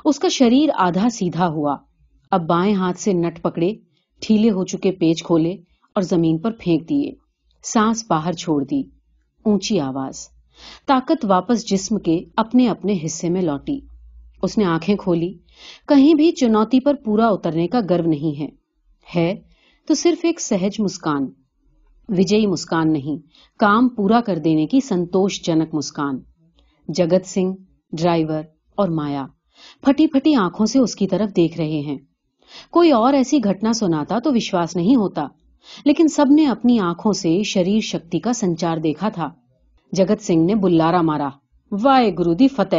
[0.05, 1.75] اس کا شریر آدھا سیدھا ہوا۔
[2.31, 3.73] اب بائیں ہاتھ سے نٹ پکڑے،
[4.21, 5.51] ٹھیلے ہو چکے پیچ کھولے
[5.95, 7.11] اور زمین پر پھینک دیے۔
[7.63, 8.81] سانس باہر چھوڑ دی۔
[9.43, 10.27] اونچی آواز۔
[10.87, 13.79] طاقت واپس جسم کے اپنے اپنے حصے میں لوٹی۔
[14.41, 15.33] اس نے آنکھیں کھولی۔
[15.87, 18.47] کہیں بھی چنوتی پر پورا اترنے کا گرو نہیں ہے۔
[19.15, 19.35] ہے
[19.87, 21.25] تو صرف ایک سہج مسکان۔
[22.09, 23.17] وجئی مسکان نہیں،
[23.59, 26.19] کام پورا کر دینے کی سنتوش جنک مسکان۔
[26.87, 27.55] جگت سنگھ،
[27.91, 28.43] ڈرائیور
[28.75, 29.25] اور مایا۔
[29.81, 31.97] پھٹی پھٹی آنکھوں سے اس کی طرف دیکھ رہے ہیں۔
[32.71, 35.27] کوئی اور ایسی گھٹنا سناتا تو وشواس نہیں ہوتا۔
[35.85, 39.29] لیکن سب نے اپنی آنکھوں سے شریر شکتی کا سنچار دیکھا تھا۔
[39.91, 41.29] جگت سنگھ نے بلارا مارا۔
[41.71, 42.75] وائے گرو دی فتح۔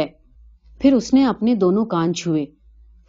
[0.79, 2.45] پھر اس نے اپنے دونوں کان چھوئے۔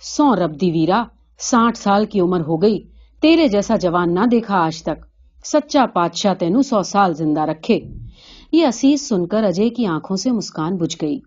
[0.01, 1.05] سو رب دی ویرا،
[1.39, 2.85] ساٹھ سال کی عمر ہو گئی۔
[3.23, 5.07] تیرے جیسا جوان نہ دیکھا آج تک۔
[5.45, 7.81] سچا پادشاہ تینو سو سال زندہ رکھے۔
[8.53, 11.19] یہ اسیس سن کر اجے کی آنکھوں سے مسکان بجھ گئی۔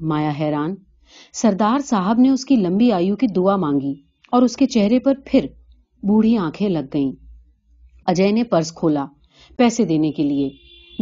[0.00, 0.74] مایا حیران،
[1.32, 3.94] سردار صاحب نے اس کی لمبی آیو کی دعا مانگی۔
[4.34, 5.46] اور اس کے چہرے پر پھر
[6.02, 7.12] بوڑھی آنکھیں لگ گئیں۔
[8.06, 9.06] اجے نے پرس کھولا
[9.56, 10.48] پیسے دینے کے لیے۔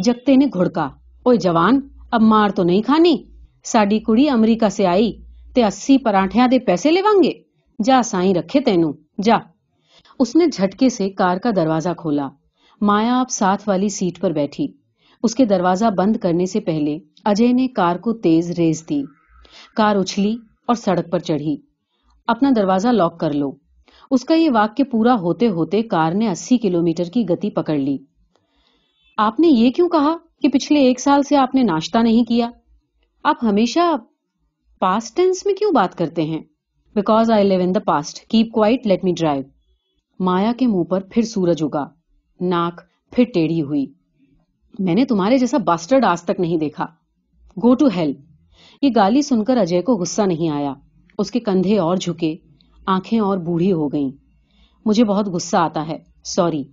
[0.02, 0.88] جگتے نے گھڑکا۔
[1.22, 3.16] اوے جوان، اب مار تو نہیں کھانی؟
[3.64, 5.12] ساڈی کڑی امریکہ سے آئی
[5.54, 7.32] تے اسی پراٹھیاں دے پیسے لیوانگے
[7.84, 8.90] جا سائیں رکھے تینو
[9.22, 9.36] جا۔
[10.18, 12.28] اس نے جھٹکے سے کار کا دروازہ کھولا۔
[12.80, 14.66] مایا اب ساتھ والی سیٹ پر بیٹھی۔
[15.22, 19.02] اس کے دروازہ بند کرنے سے پہلے اجے نے کار کو تیز ریز دی۔
[19.76, 21.71] کار اچھلی اور سڑک پر چڑھی۔
[22.26, 23.52] اپنا دروازہ لاک کر لو۔
[24.10, 27.76] اس کا یہ واقع پورا ہوتے ہوتے کار نے اسی کلو میٹر کی گتی پکڑ
[27.76, 27.98] لی۔
[29.16, 32.50] آپ نے یہ کیوں کہا کہ پچھلے ایک سال سے آپ نے ناشتہ نہیں کیا؟
[33.24, 33.80] آپ ہمیشہ
[34.78, 36.42] پاسٹ ٹینس میں کیوں بات کرتے ہیں؟
[36.94, 39.42] Because I live in the past keep quiet let me drive
[40.20, 41.84] Maya کے منہ پر پھر سورج اگا۔
[42.40, 42.80] ناک
[43.10, 43.86] پھر ٹیڑھی ہوئی۔
[44.78, 46.86] میں نے تمہارے جیسا باسٹرڈ آج تک نہیں دیکھا۔
[47.56, 48.12] گو ٹو ہیل
[48.82, 50.74] یہ گالی سن کر اجے کو غصہ نہیں آیا۔
[51.18, 52.36] اس کے کندھے اور جھکے،
[52.86, 54.10] آنکھیں اور بوڑھی ہو گئیں۔
[54.86, 56.64] مجھے بہت غصہ آتا ہے، سوری۔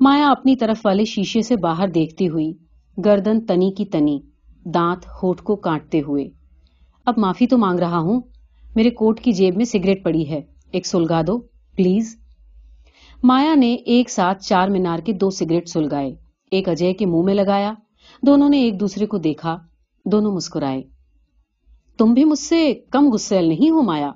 [0.00, 2.52] مایا اپنی طرف والے شیشے سے باہر دیکھتی ہوئی،
[3.04, 4.18] گردن تنی کی تنی،
[4.64, 6.28] دانت ہوٹ کو کاٹتے ہوئے۔
[7.06, 8.20] اب معافی تو مانگ رہا ہوں،
[8.74, 11.38] میرے کوٹ کی جیب میں سگریٹ پڑی ہے، ایک سلگا دو،
[11.76, 12.16] پلیز۔
[13.22, 16.14] مایا نے ایک ساتھ چار مینار کے دو سگریٹ سلگائے،
[16.50, 17.72] ایک اجے کے منہ میں لگایا،
[18.22, 19.58] دونوں نے ایک دوسرے کو دیکھا،
[20.04, 20.82] دونوں مسکرائے۔
[21.98, 24.12] تم بھی مجھ سے کم غسیل نہیں ہو مایا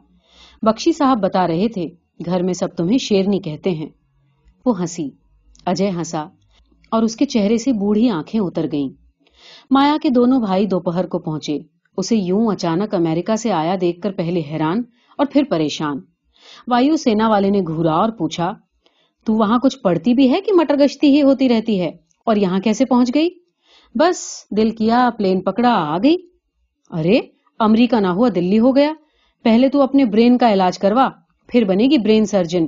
[0.62, 1.88] بخشی صاحب بتا رہے تھے،
[2.25, 3.88] گھر میں سب تمہیں شیرنی کہتے ہیں۔
[4.66, 5.11] وہ ہنسی،
[5.66, 6.27] اجے ہنسا
[6.90, 8.88] اور اس کے چہرے سے بوڑھی آنکھیں اتر گئیں۔
[9.71, 11.59] مایا کے دونوں بھائی دوپہر کو پہنچے۔
[11.97, 14.83] اسے یوں اچانک امریکہ سے آیا دیکھ کر پہلے حیران
[15.18, 16.01] اور پھر پریشان۔
[16.68, 18.53] وایو سینا والے نے گھورا اور پوچھا،
[19.25, 21.90] تو وہاں کچھ پڑتی بھی ہے کہ مٹر گشتی ہی ہوتی رہتی ہے؟
[22.27, 23.29] اور یہاں کیسے پہنچ گئی؟
[23.95, 24.16] بس،
[24.57, 26.16] دل کیا، پلین پکڑا، آ گئی۔
[26.90, 27.21] ارے
[27.62, 28.92] امریکہ نہ ہوا، دلی ہو گیا۔
[29.42, 31.09] پہلے تو اپنے برین کا علاج کروا،
[31.48, 32.66] پھر بنے گی برین سرجن۔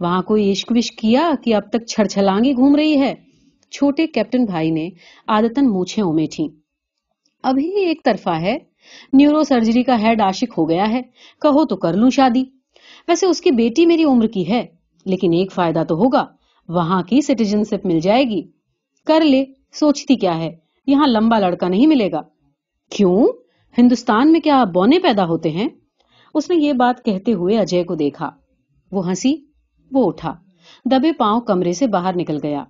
[0.00, 3.14] وہاں کوئی عشق وشق کیا کہ اب تک چھڑ چھلانگی گھوم رہی ہے۔
[3.70, 4.88] چھوٹے کیپٹن بھائی نے
[5.26, 6.48] آدتن موچھیں امیٹھی
[7.42, 8.58] ابھی ایک طرفہ ہے،
[9.12, 11.02] نیورو سرجری کا ہیڈ عاشق ہو گیا ہے۔
[11.42, 12.44] کہو تو کر لوں شادی۔
[13.08, 14.66] ویسے اس کی بیٹی میری عمر کی ہے،
[15.04, 16.26] لیکن ایک فائدہ تو ہوگا،
[16.68, 18.42] وہاں کی سٹیزن شپ مل جائے گی۔
[19.06, 22.20] کر لے، سوچتی کیا ہے؟ یہاں لمبا لڑکا نہیں ملے گا۔
[22.90, 23.26] کیوں؟
[23.78, 25.68] ہندوستان میں کیا بونے پیدا ہوتے ہیں؟
[26.34, 28.30] اس نے یہ بات کہتے ہوئے اجے کو دیکھا۔
[28.92, 29.34] وہ ہنسی،
[29.92, 30.34] وہ اٹھا۔
[30.84, 32.64] دبے پاؤں کمرے سے باہر نکل گیا۔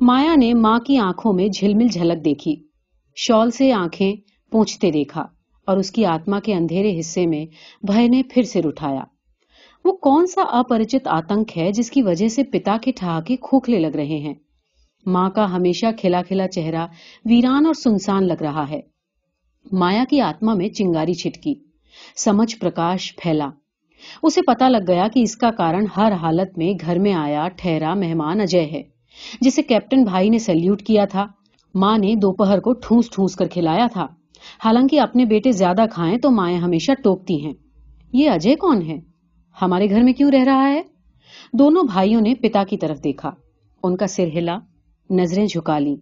[0.00, 2.56] مایا نے ماں کی آنکھوں میں جھلمل جھلک دیکھی۔
[3.16, 4.16] شال سے آنکھیں
[4.52, 5.26] پوچھتے دیکھا
[5.66, 7.46] اور اس کی آتما کے اندھیرے حصے میں
[7.86, 9.02] بھائی نے پھر سر اٹھایا۔
[9.84, 13.96] وہ کون سا اپریچت آتنک ہے جس کی وجہ سے پتا کے ٹھہاکے کھوکھلے لگ
[13.96, 14.34] رہے ہیں؟
[15.06, 16.86] ماں کا ہمیشہ کھلا کھلا چہرہ
[17.24, 18.95] ویران اور سنسان لگ رہا ہے۔
[19.72, 21.54] مایا کی آتما میں چنگاری چھٹکی۔
[22.16, 23.48] سمجھ پرکاش پھیلا۔
[24.22, 27.94] اسے پتا لگ گیا کہ اس کا کارن ہر حالت میں گھر میں آیا ٹھہرا
[27.94, 28.82] مہمان اجے ہے،
[29.40, 31.26] جسے کیپٹن بھائی نے سلیوٹ کیا تھا۔
[31.74, 34.06] ماں نے دوپہر کو ٹھوس ٹھوس کر کھلایا تھا۔
[34.64, 37.54] حالانکہ اپنے بیٹے زیادہ کھائیں تو مائیں ہمیشہ ٹوکتی ہیں۔
[38.12, 38.96] یہ اجے کون ہے؟
[39.62, 40.82] ہمارے گھر میں کیوں رہ رہا ہے؟
[41.52, 43.30] دونوں بھائیوں نے پتا کی طرف دیکھا۔
[43.82, 44.58] ان کا سر ہلا،
[45.10, 45.96] نظریں جھکا لی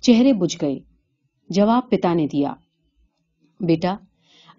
[0.00, 0.78] چہرے بجھ گئے۔
[1.48, 2.52] جواب پتا نے دیا۔
[3.60, 3.96] بیٹا،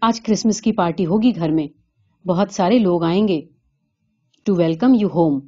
[0.02, 1.68] آج کرسمس کی پارٹی ہوگی گھر میں۔
[2.28, 3.42] بہت سارے لوگ آئیں گے۔
[4.46, 5.40] ٹو ویلکم یو ہوم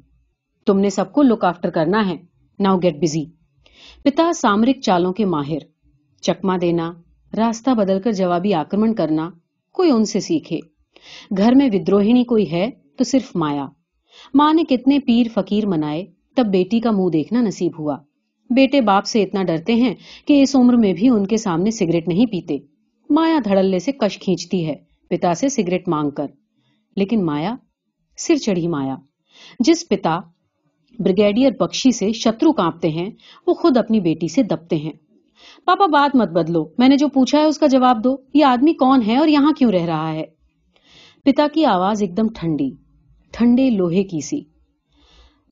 [0.66, 2.16] تم نے سب کو لک آفٹر کرنا ہے۔
[2.58, 3.24] ناؤ گیٹ بزی
[4.04, 5.58] پتا، سامرک چالوں کے ماہر۔
[6.20, 6.92] چکما دینا،
[7.36, 9.30] راستہ بدل کر جوابی آکرمن کرنا،
[9.72, 10.58] کوئی ان سے سیکھے۔
[11.36, 13.66] گھر میں ودروہنی کوئی ہے تو صرف مایا۔
[14.34, 16.04] ماں نے کتنے پیر فقیر منائے،
[16.36, 17.96] تب بیٹی کا منہ دیکھنا نصیب ہوا۔
[18.50, 19.94] بیٹے باپ سے اتنا ڈرتے ہیں
[20.26, 22.58] کہ اس عمر میں بھی ان کے سامنے سگریٹ نہیں پیتے۔
[23.10, 24.74] مایا دھڑلے سے کش کھینچتی ہے،
[25.10, 26.26] پتا سے سگریٹ مانگ کر۔
[26.96, 27.54] لیکن مایا،
[28.18, 28.96] سر چڑھی مایا،
[29.60, 30.18] جس پتا
[30.98, 33.10] بریگیڈیئر بخشی سے شترو کانپتے ہیں،
[33.46, 34.92] وہ خود اپنی بیٹی سے دبتے ہیں۔
[35.64, 38.72] پاپا بات مت بدلو، میں نے جو پوچھا ہے اس کا جواب دو۔ یہ آدمی
[38.72, 40.24] کون ہے اور یہاں کیوں رہ رہا ہے؟
[41.24, 42.70] پتا کی آواز ایک دم ٹھنڈی،
[43.30, 44.40] ٹھنڈے لوہے کی سی۔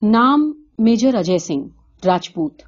[0.01, 1.67] نام میجر اجے سنگھ،
[2.05, 2.61] راجپوت۔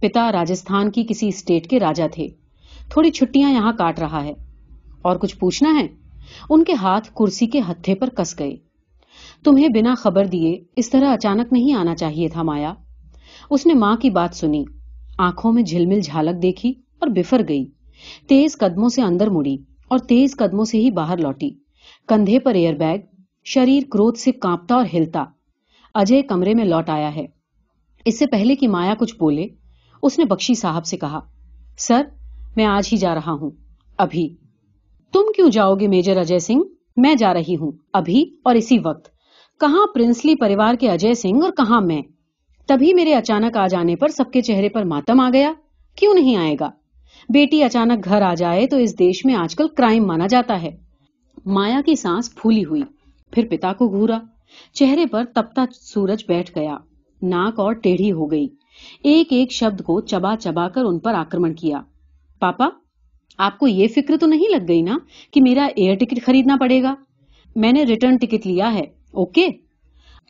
[0.00, 2.45] پتا راجستھان کی کسی اسٹیٹ کے راجا تھے۔
[2.90, 4.34] تھوڑی چھٹیاں یہاں کاٹ رہا ہے۔
[5.02, 5.86] اور کچھ پوچھنا ہے؟
[6.50, 8.56] ان کے ہاتھ کرسی کے ہتھے پر کس گئے۔
[9.44, 12.74] تمہیں بنا خبر دیے اس طرح اچانک نہیں آنا چاہیے تھا مایا۔
[13.50, 14.64] اس نے ماں کی بات سنی۔
[15.18, 17.66] آنکھوں میں جھلمل جھالک دیکھی اور بفر گئی۔
[18.26, 19.56] تیز قدموں سے اندر مڑی
[19.88, 21.50] اور تیز قدموں سے ہی باہر لوٹی۔
[22.08, 22.98] کندھے پر ایئر بیگ،
[23.44, 25.24] شریر کروت سے کانپتا اور ہلتا۔
[25.94, 27.26] اجے کمرے میں لوٹ آیا ہے۔
[28.04, 29.46] اس سے پہلے کی مایا کچھ بولے،
[30.02, 31.20] اس نے بخشی صاحب سے کہا،
[31.78, 32.02] سر
[32.56, 33.50] میں آج ہی جا رہا ہوں۔
[33.98, 34.34] ابھی۔
[35.12, 36.62] تم کیوں جاؤ گے میجر اجے سنگھ؟
[36.96, 39.08] میں جا رہی ہوں۔ ابھی اور اسی وقت۔
[39.60, 42.02] کہاں پرنسلی پریوار کے اجے سنگھ اور کہاں میں؟
[42.66, 45.52] تبھی میرے اچانک آ جانے پر سب کے چہرے پر ماتم آ گیا۔
[45.96, 46.70] کیوں نہیں آئے گا؟
[47.28, 50.70] بیٹی اچانک گھر آ جائے تو اس دیش میں آج کل کرائم مانا جاتا ہے۔
[51.46, 52.82] مایا کی سانس پھولی ہوئی۔
[53.30, 54.18] پھر پتا کو گھورا۔
[54.72, 56.76] چہرے پر تپتا سورج بیٹھ گیا۔
[57.22, 58.48] ناک اور ٹیڑھی ہو گئی۔
[59.02, 61.80] ایک ایک شبد کو چبا چبا کر ان پر آکرمن کیا۔
[62.38, 62.68] پاپا،
[63.38, 64.98] آپ کو یہ فکر تو نہیں لگ گئی نا
[65.30, 66.94] کہ میرا ایئر ٹکٹ خریدنا پڑے گا؟
[67.56, 69.48] میں نے ریٹرن ٹکٹ لیا ہے اوکے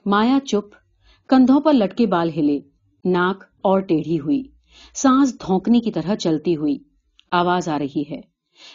[0.06, 0.74] مایا چپ،
[1.28, 2.58] کندھوں پر لٹکے بال ہلے،
[3.04, 4.42] ناک اور ٹیڑھی ہوئی،
[4.94, 6.78] سانس دھونکنی کی طرح چلتی ہوئی،
[7.30, 8.20] آواز آ رہی ہے۔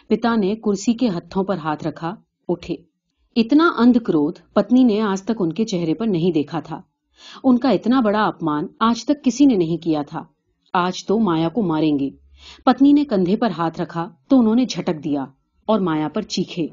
[0.08, 2.16] پتا نے کرسی کے ہتھوں پر ہاتھ رکھا،
[2.48, 2.76] اٹھے۔
[3.36, 6.82] اتنا اندھ کرودھ پتنی نے آج تک ان کے چہرے پر نہیں دیکھا تھا۔
[7.44, 10.24] ان کا اتنا بڑا اپمان آج تک کسی نے نہیں کیا تھا۔
[10.74, 12.10] آج تو مایا کو ماریں گے۔
[12.66, 15.26] پتنی نے کندھے پر ہاتھ رکھا تو انہوں نے جھٹک دیا
[15.68, 16.68] اور مایا پر چیخے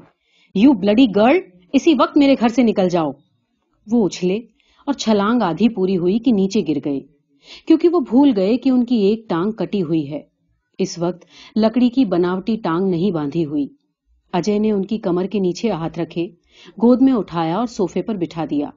[0.55, 1.39] یو بلڈی گرل
[1.73, 3.11] اسی وقت میرے گھر سے نکل جاؤ!
[3.87, 4.39] وہ اچھلے
[4.85, 6.99] اور چھلانگ آدھی پوری ہوئی کہ نیچے گر گئے،
[7.67, 10.19] کیونکہ وہ بھول گئے کہ ان کی ایک ٹانگ کٹی ہوئی ہے۔
[10.79, 13.67] اس وقت لکڑی کی بناوٹی ٹانگ نہیں باندھی ہوئی۔
[14.33, 16.27] اجے نے ان کی کمر کے نیچے ہاتھ رکھے،
[16.77, 18.69] گود میں اٹھایا اور سوفے پر بٹھا دیا۔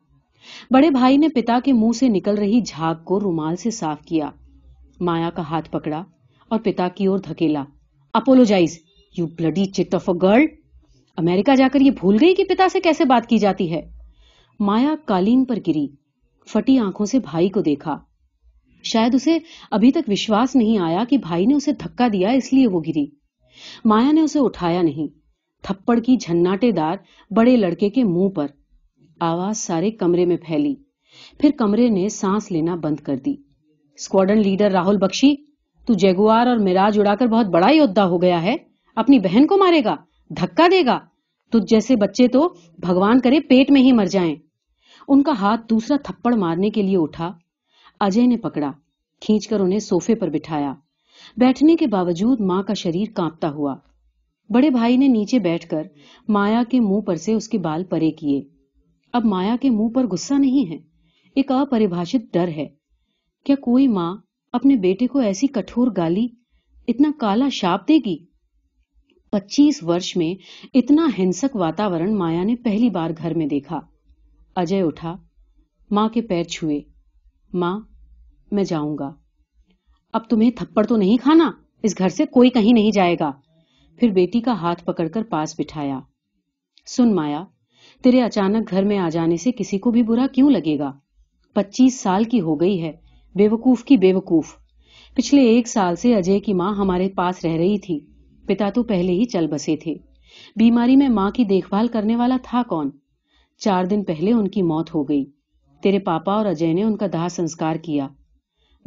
[0.70, 4.30] بڑے بھائی نے پتا کے منہ سے نکل رہی جھاگ کو رومال سے صاف کیا۔
[5.00, 6.02] مایا کا ہاتھ پکڑا
[6.52, 7.64] اور پتا کی اور دھکیلا۔
[8.12, 8.78] Apologise
[9.18, 10.44] you bloody chit of a girl
[11.16, 13.80] America جا کر یہ بھول گئی کہ پتا سے کیسے بات کی جاتی ہے۔
[14.60, 15.86] مایا کالین پر گری،
[16.46, 17.98] فٹی آنکھوں سے بھائی کو دیکھا۔
[18.84, 19.38] شاید اسے
[19.70, 23.06] ابھی تک وشواس نہیں آیا کہ بھائی نے اسے دھکا دیا، اس لیے وہ گری۔
[23.84, 25.06] مایا نے اسے اٹھایا نہیں۔
[25.62, 26.96] تھپڑ کی جھناٹے دار
[27.30, 28.46] بڑے لڑکے کے منہ پر
[29.20, 30.74] آواز سارے کمرے میں پھیلی۔
[31.38, 33.34] پھر کمرے نے سانس لینا بند کر دی۔
[33.94, 35.51] اسکواڈن لیڈر راہل بخشی
[35.86, 38.56] تو جیگوار اور میراج اڑا کر بہت بڑا ہی ہو گیا ہے۔
[38.96, 39.96] اپنی بہن کو مارے گا،
[40.30, 40.98] دھکا دے گا۔
[41.52, 44.36] تجھ جیسے بچے تو بھگوان کرے پیٹ میں ہی مر جائیں۔
[45.08, 47.32] ان کا ہاتھ دوسرا تھپڑ مارنے کے لیے اٹھا۔
[48.00, 48.70] اجے نے پکڑا،
[49.20, 50.74] کھینچ کر انہیں سوفے پر بٹھایا۔
[51.36, 53.74] بیٹھنے کے باوجود ماں کا شریر کانپتا ہوا۔
[54.50, 55.82] بڑے بھائی نے نیچے بیٹھ کر
[56.28, 58.42] مایا کے منہ پر سے اس کے بال پرے کیے۔
[59.12, 60.78] اب مایا کے منہ پر غصہ نہیں ہے،
[61.36, 62.66] ایک اپریبھاشت ڈر ہے۔
[63.44, 64.16] کیا کوئی ماں
[64.52, 66.28] اپنے بیٹے کو ایسی کٹور گالی،
[66.88, 68.16] اتنا کالا شاپ دے گی؟
[69.30, 70.42] پچیس ورش میں
[70.74, 73.80] اتنا ہنسک واتاورن مایا نے پہلی بار گھر میں دیکھا۔
[74.56, 75.16] اجے اٹھا،
[75.90, 76.80] ماں کے پیر چھوئے۔
[77.54, 77.80] ماں،
[78.52, 79.14] میں جاؤں گا۔
[80.12, 81.50] اب تمہیں تھپڑ تو نہیں کھانا؟
[81.82, 83.32] اس گھر سے کوئی کہیں نہیں جائے گا۔
[83.98, 86.00] پھر بیٹی کا ہاتھ پکڑ کر پاس بٹھایا۔
[86.86, 87.44] سن مایا،
[88.02, 90.92] تیرے اچانک گھر میں آ جانے سے کسی کو بھی برا کیوں لگے گا؟
[91.52, 92.92] پچیس سال کی ہو گئی ہے۔
[93.34, 94.56] بیوقوف کی بیوقوف۔
[95.14, 98.00] پچھلے ایک سال سے اجے کی ماں ہمارے پاس رہ رہی تھی۔
[98.46, 99.94] پتا تو پہلے ہی چل بسے تھے۔
[100.56, 102.90] بیماری میں ماں کی دیکھ بھال کرنے والا تھا کون؟
[103.58, 105.24] چار دن پہلے ان کی موت ہو گئی۔
[105.82, 108.08] تیرے پاپا اور اجے نے ان کا داہ سنسکار کیا۔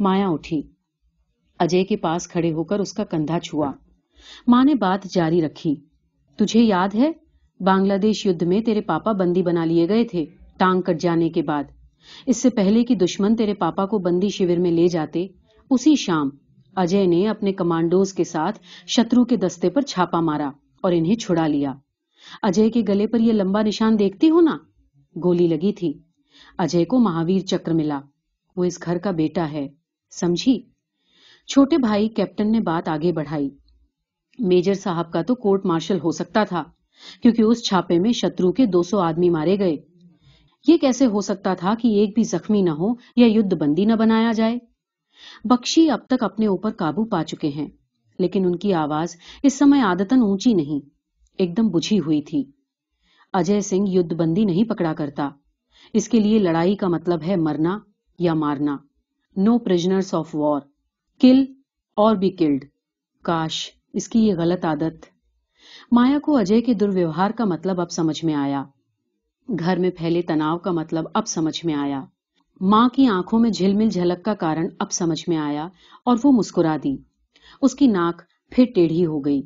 [0.00, 0.62] مایا اٹھی۔
[1.58, 3.72] اجے کے پاس کھڑے ہو کر اس کا کندھا چھوا۔
[4.46, 5.74] ماں نے بات جاری رکھی۔
[6.36, 7.12] تجھے یاد ہے؟
[7.60, 10.24] بنگلہ دیش یدھ میں تیرے پاپا بندی بنا لیے گئے تھے،
[10.56, 11.64] ٹانگ کٹ جانے کے بعد۔
[12.26, 15.26] اس سے پہلے کہ دشمن تیرے پاپا کو بندی شیور میں لے جاتے،
[15.70, 16.28] اسی شام
[16.76, 20.50] اجے نے اپنے کمانڈوز کے ساتھ شترو کے دستے پر چھاپا مارا
[20.82, 21.72] اور انہیں چھڑا لیا۔
[22.42, 24.56] اجے کے گلے پر یہ لمبا نشان دیکھتی ہو نا؟
[25.24, 25.92] گولی لگی تھی۔
[26.58, 28.00] اجے کو مہاویر چکر ملا۔
[28.56, 29.68] وہ اس گھر کا بیٹا ہے،
[30.10, 30.60] سمجھی؟
[31.46, 33.50] چھوٹے بھائی کیپٹن نے بات آگے بڑھائی۔
[34.38, 36.64] میجر صاحب کا تو کورٹ مارشل ہو سکتا تھا،
[37.22, 39.76] کیونکہ اس چھاپے میں شترو کے دو سو آدمی مارے گئے۔
[40.66, 43.92] یہ کیسے ہو سکتا تھا کہ ایک بھی زخمی نہ ہو یا یدھ بندی نہ
[43.92, 44.58] بنایا جائے؟
[45.44, 47.68] بخشی اب تک اپنے اوپر قابو پا چکے ہیں،
[48.18, 50.88] لیکن ان کی آواز اس سمے آدتن اونچی نہیں،
[51.38, 52.44] ایک دم بجھی ہوئی تھی۔
[53.32, 55.28] اجے سنگھ یدھ بندی نہیں پکڑا کرتا۔
[55.92, 57.78] اس کے لیے لڑائی کا مطلب ہے مرنا
[58.18, 58.76] یا مارنا۔
[59.36, 60.60] نو پرزنرس آف وار
[61.20, 61.44] کل
[61.96, 62.64] اور بھی کلڈ
[63.22, 65.06] کاش، اس کی یہ غلط عادت۔
[65.92, 68.64] مایا کو اجے کے درویوہار کا مطلب اب سمجھ میں آیا۔
[69.48, 72.04] گھر میں پھیلے تناؤ کا مطلب اب سمجھ میں آیا۔
[72.60, 75.68] ماں کی آنکھوں میں جھلمل جھلک کا کارن اب سمجھ میں آیا
[76.04, 76.96] اور وہ مسکرا دی۔
[77.62, 79.42] اس کی ناک پھر ٹیڑھی ہو گئی،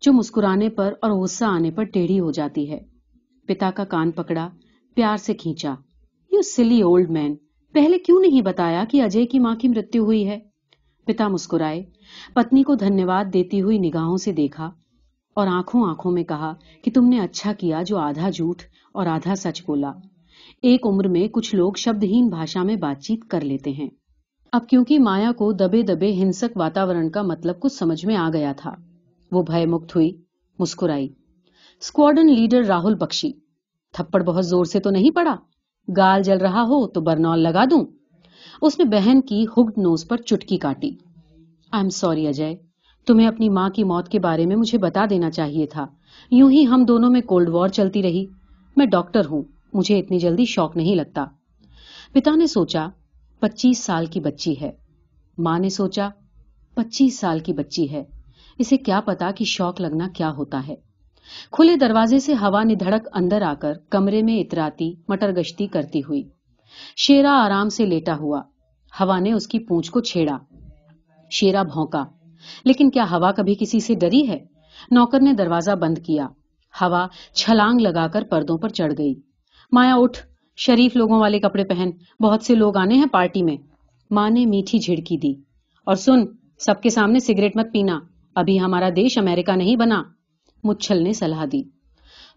[0.00, 2.78] جو مسکرانے پر اور غصہ آنے پر ٹیڑھی ہو جاتی ہے۔
[3.48, 4.48] پتا کا کان پکڑا،
[4.96, 5.74] پیار سے کھینچا۔
[6.32, 7.34] یو سلی اولڈ مین
[7.74, 10.38] پہلے کیوں نہیں بتایا کہ اجے کی ماں کی مرتو ہوئی ہے؟
[11.06, 11.82] پتا مسکرائے،
[12.34, 14.70] پتنی کو دھنیہ واد دیتی ہوئی نگاہوں سے دیکھا
[15.36, 16.52] اور آنکھوں آنکھوں میں کہا
[16.84, 18.62] کہ تم نے اچھا کیا جو آدھا جھوٹ
[18.96, 19.92] اور آدھا سچ بولا۔
[20.62, 23.88] ایک عمر میں کچھ لوگ شبد ہین بھاشا میں بات چیت کر لیتے ہیں۔
[24.52, 28.52] اب کیونکہ مایا کو دبے دبے ہنسک واتاورن کا مطلب کچھ سمجھ میں آ گیا
[28.56, 28.70] تھا۔
[29.32, 30.10] وہ بھے مکت ہوئی،
[30.58, 31.08] مسکرائی۔
[31.80, 33.32] اسکواڈن لیڈر راہل بخشی۔
[33.92, 35.36] تھپڑ بہت زور سے تو نہیں پڑا۔
[35.96, 37.84] گال جل رہا ہو تو برنول لگا دوں۔
[38.62, 40.90] اس نے بہن کی ہگڈ نوز پر چٹکی کاٹی۔
[41.72, 42.54] I am sorry Ajay.
[43.06, 45.86] تمہیں اپنی ماں کی موت کے بارے میں مجھے بتا دینا چاہیے تھا۔
[46.30, 48.26] یوں ہی ہم دونوں میں کولڈ وار چلتی رہی۔
[48.76, 51.24] میں ڈاکٹر ہوں، مجھے اتنی جلدی شوق نہیں لگتا۔
[52.12, 52.88] پتا نے سوچا،
[53.40, 54.70] پچیس سال کی بچی ہے۔
[55.38, 56.08] ماں نے سوچا،
[56.74, 58.04] پچیس سال کی بچی ہے۔
[58.58, 60.74] اسے کیا پتا کہ شوق لگنا کیا ہوتا ہے۔
[61.52, 66.22] کھلے دروازے سے ہوا ندھڑک اندر آ کر کمرے میں اتراتی، مٹر گشتی کرتی ہوئی۔
[66.96, 68.40] شیرا آرام سے لیٹا ہوا۔
[69.00, 70.38] ہوا نے اس کی پونچھ کو چھیڑا۔
[71.30, 72.04] شیرا بھونکا۔
[72.64, 74.38] لیکن کیا ہوا کبھی کسی سے ڈری ہے؟
[74.90, 76.28] نوکر نے دروازہ بند کیا۔
[76.80, 79.14] ہوا چھلانگ لگا کر پردوں پر چڑھ گئی۔
[79.72, 80.18] مایا اٹھ،
[80.56, 81.90] شریف لوگوں والے کپڑے پہن،
[82.22, 83.56] بہت سے لوگ آنے ہیں پارٹی میں۔
[84.10, 85.32] ماں نے میٹھی جھڑکی دی۔
[85.84, 86.24] اور سن،
[86.58, 87.98] سب کے سامنے سگریٹ مت پینا۔
[88.34, 90.02] ابھی ہمارا دیش امریکہ نہیں بنا۔
[90.64, 91.62] مچھل نے سلاح دی۔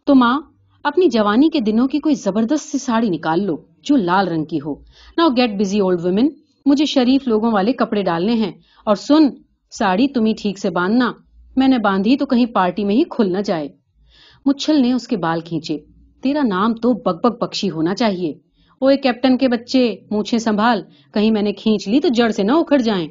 [0.05, 0.41] تو ماں،
[0.83, 4.57] اپنی جوانی کے دنوں کی کوئی زبردست سی ساڑی نکال لو جو لال رنگ کی
[4.57, 4.73] ہو۔
[5.17, 6.27] Now get busy old women
[6.65, 8.51] مجھے شریف لوگوں والے کپڑے ڈالنے ہیں۔
[8.85, 9.23] اور سن،
[9.71, 11.11] ساڑی تمہیں ٹھیک سے باندھنا۔
[11.55, 13.78] میں نے باندھی تو کہیں پارٹی میں ہی کھل نہ جائے۔
[14.45, 15.77] مچھل نے اس کے بال کھینچے۔
[16.21, 18.33] تیرا نام تو بک بک بخشی ہونا چاہیے۔
[18.81, 22.51] وہ کیپٹن کے بچے مونچھے سنبھال۔ کہیں میں نے کھینچ لی تو جڑ سے نہ
[22.51, 23.07] اکھڑ جائیں۔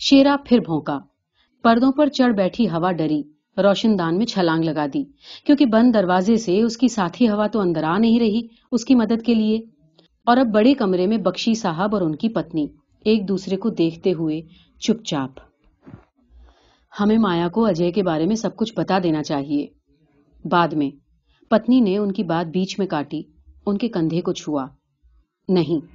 [0.00, 0.98] شیرا پھر بھونکا۔
[1.62, 3.22] پردوں پر چڑھ بیٹھی ہوا ڈری۔
[3.58, 5.04] روشن دان میں چھلانگ لگا دی۔
[5.46, 8.40] کیونکہ بند دروازے سے اس کی ساتھی ہوا تو اندر آ نہیں رہی۔
[8.72, 9.60] اس کی مدد کے لیے۔
[10.26, 12.66] اور اب بڑے کمرے میں بخشی صاحب اور ان کی پتنی۔
[13.04, 14.40] ایک دوسرے کو دیکھتے ہوئے
[14.78, 15.30] چپ چاپ۔
[17.00, 19.66] ہمیں مایا کو اجے کے بارے میں سب کچھ بتا دینا چاہیے۔
[20.50, 20.90] بعد میں۔
[21.50, 23.22] پتنی نے ان کی بات بیچ میں کاٹی،
[23.66, 24.66] ان کے کندھے کو چھوا۔
[25.48, 25.86] نہیں،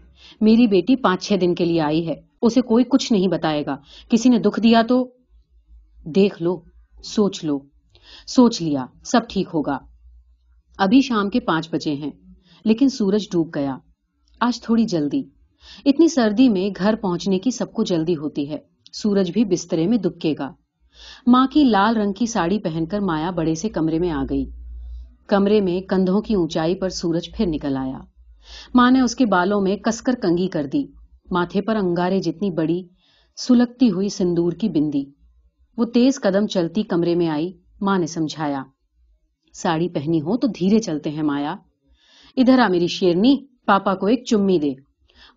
[0.41, 3.77] میری بیٹی پانچ چھ دن کے لیے آئی ہے، اسے کوئی کچھ نہیں بتائے گا۔
[4.09, 5.11] کسی نے دکھ دیا تو
[6.05, 6.61] دیکھ لو،
[7.03, 7.59] سوچ لو۔
[8.27, 9.79] سوچ لیا، سب ٹھیک ہوگا۔
[10.77, 12.11] ابھی شام کے پانچ بجے ہیں،
[12.65, 13.77] لیکن سورج ڈوب گیا۔
[14.39, 15.23] آج تھوڑی جلدی۔
[15.85, 18.57] اتنی سردی میں گھر پہنچنے کی سب کو جلدی ہوتی ہے۔
[18.93, 20.53] سورج بھی بسترے میں دبکے گا۔
[21.27, 24.45] ماں کی لال رنگ کی ساڑی پہن کر مایا بڑے سے کمرے میں آ گئی۔
[25.27, 27.99] کمرے میں کندھوں کی اونچائی پر سورج پھر نکل آیا۔
[28.75, 30.83] ماں نے اس کے بالوں میں کسکر کنگی کر دی۔
[31.31, 32.83] ماتھے پر انگارے جتنی بڑی،
[33.35, 35.03] سلگتی ہوئی سندور کی بندی۔
[35.77, 37.51] وہ تیز قدم چلتی کمرے میں آئی۔
[37.81, 38.63] ماں نے سمجھایا،
[39.53, 41.55] ساڑی پہنی ہو تو دھیرے چلتے ہیں مایا۔
[42.37, 44.73] ادھر آ میری شیرنی، پاپا کو ایک چمی دے۔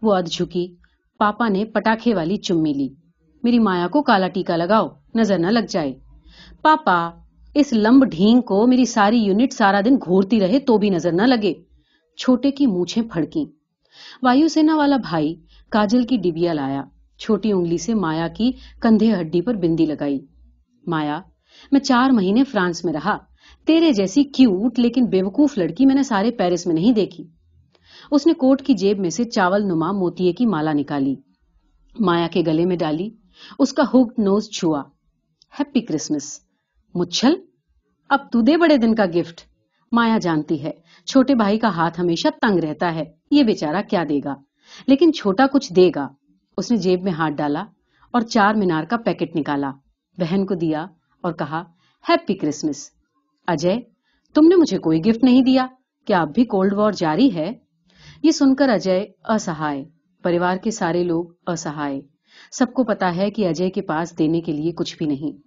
[0.03, 0.75] وہ اد جھکی۔
[1.19, 3.04] پاپا نے پٹاخے والی چمی لی۔
[3.45, 5.93] میری مایا کو کالا ٹیکا لگاؤ، نظر نہ لگ جائے۔
[6.63, 7.11] پاپا،
[7.55, 11.23] اس لمب ڈھینگ کو میری ساری یونٹ سارا دن گھورتی رہے تو بھی نظر نہ
[11.23, 11.55] لگے۔
[12.19, 13.45] چھوٹے کی مونچھیں پھڑکی
[14.23, 15.35] وایو سینا والا بھائی
[15.71, 16.83] کاجل کی ڈبیا لایا۔
[17.19, 20.21] چھوٹی انگلی سے مایا کی کندھے ہڈی پر بندی لگائی۔
[20.87, 21.21] مایا،
[21.73, 23.19] میں چار مہینے فرانس میں رہا۔
[23.67, 27.25] تیرے جیسی کیوٹ لیکن بے وقوف لڑکی میں نے سارے پیرس میں نہیں دیکھی۔
[28.11, 31.15] اس نے کوٹ کی جیب میں سے چاول نما موتیے کی مالا نکالی۔
[32.01, 33.24] مایا کے گلے میں ڈالی۔
[33.59, 34.83] اس کا ہوک نوز چھوا۔
[35.59, 36.41] ہیپی کرسمس
[36.95, 37.35] مچھل،
[38.09, 39.41] اب تو دے بڑے دن کا گفٹ۔
[39.93, 40.71] مایا جانتی ہے،
[41.07, 44.35] چھوٹے بھائی کا ہاتھ ہمیشہ تنگ رہتا ہے۔ یہ بیچارہ کیا دے گا؟
[44.87, 46.09] لیکن چھوٹا کچھ دے گا۔
[46.57, 47.65] اس نے جیب میں ہاتھ ڈالا
[48.11, 49.71] اور چار مینار کا پیکٹ نکالا۔
[50.19, 50.87] بہن کو دیا
[51.21, 51.63] اور کہا
[52.09, 52.91] ہیپی کرسمس
[53.47, 53.77] اجے،
[54.35, 55.67] تم نے مجھے کوئی گفٹ نہیں دیا۔
[56.05, 57.53] کیا اب بھی کولڈ وار جاری ہے؟
[58.23, 59.85] یہ سن کر اجے، اسہائے۔
[60.23, 62.14] پریوار کے سارے لوگ اسہائے۔
[62.59, 65.39] سب کو پتا ہے کہ اجے کے پاس دینے کے لیے کچھ بھی نہیں۔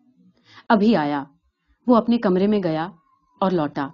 [0.69, 1.23] ابھی آیا۔
[1.87, 2.89] وہ اپنے کمرے میں گیا
[3.41, 3.87] اور لوٹا۔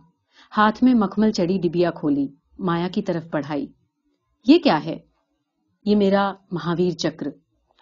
[0.58, 2.28] ہاتھ میں مکمل چڑی ڈبیا کھولی،
[2.60, 3.68] مایا کی طرف پڑھائی
[4.48, 4.98] یہ کیا ہے؟
[5.86, 7.28] یہ میرا مہاویر چکر۔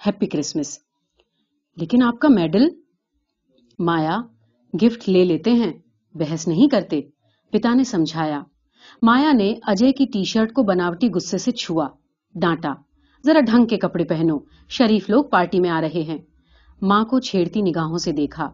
[0.07, 0.79] ہیپی کرسمس
[1.77, 2.67] لیکن آپ کا میڈل؟
[3.79, 4.17] مایا،
[4.73, 5.73] گفٹ لے لیتے ہیں۔
[6.13, 7.01] بحث نہیں کرتے۔
[7.51, 8.41] پتا نے سمجھایا۔
[9.01, 11.87] مایا نے اجے کی ٹی شرٹ کو بناوٹی غصے سے چھوا،
[12.35, 12.73] ڈانٹا۔
[13.25, 16.17] ذرا ڈھنگ کے کپڑے پہنو۔ شریف لوگ پارٹی میں آ رہے ہیں۔
[16.81, 18.49] ماں کو چھیڑتی نگاہوں سے دیکھا۔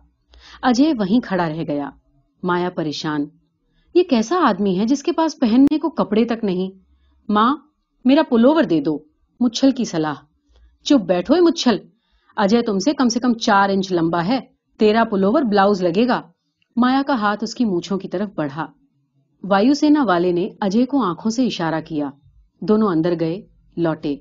[0.62, 1.90] اجے وہیں کھڑا رہ گیا۔
[2.44, 3.26] مایا پریشان۔
[3.94, 6.80] یہ کیسا آدمی ہے جس کے پاس پہننے کو کپڑے تک نہیں؟
[7.30, 7.58] ماں،
[8.06, 9.00] میرا پلوور دے دو۔
[9.40, 10.14] مچھل کی سلاح
[10.84, 11.78] چپ بیٹھو مچھل۔
[12.38, 14.40] اجے تم سے کم سے کم چار انچ لمبا ہے۔
[14.80, 16.22] تیرا پلوور بلاؤز لگے گا۔
[16.76, 18.68] مایا کا ہاتھ اس کی مونچھوں کی طرف بڑھا۔
[19.44, 22.10] وایو سینا والے نے اجے کو آنکھوں سے اشارہ کیا۔
[22.62, 23.42] دونوں اندر گئے،
[23.78, 24.16] لوٹے۔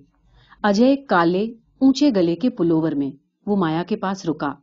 [0.68, 1.42] اجے کالے
[1.80, 3.10] اونچے گلے کے پلوور میں،
[3.46, 4.54] وہ مایا کے پاس رکا۔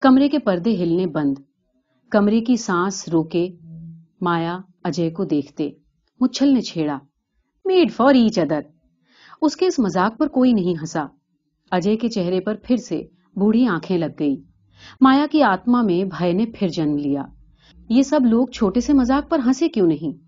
[0.00, 1.34] کمرے کے پردے ہلنے بند۔
[2.10, 3.48] کمرے کی سانس روکے
[4.20, 5.70] مایا اجے کو دیکھتے۔
[6.20, 6.98] مچھل نے چھیڑا۔
[7.64, 8.60] میڈ فار ایچ ادر
[9.42, 11.04] اس کے اس مزاق پر کوئی نہیں ہنسا۔
[11.70, 13.02] اجے کے چہرے پر پھر سے
[13.36, 14.36] بوڑھی آنکھیں لگ گئی
[15.00, 17.22] مایا کی آتما میں بھائی نے پھر جنم لیا۔
[17.88, 20.18] یہ سب لوگ چھوٹے سے مزاق پر ہنسے کیوں نہیں؟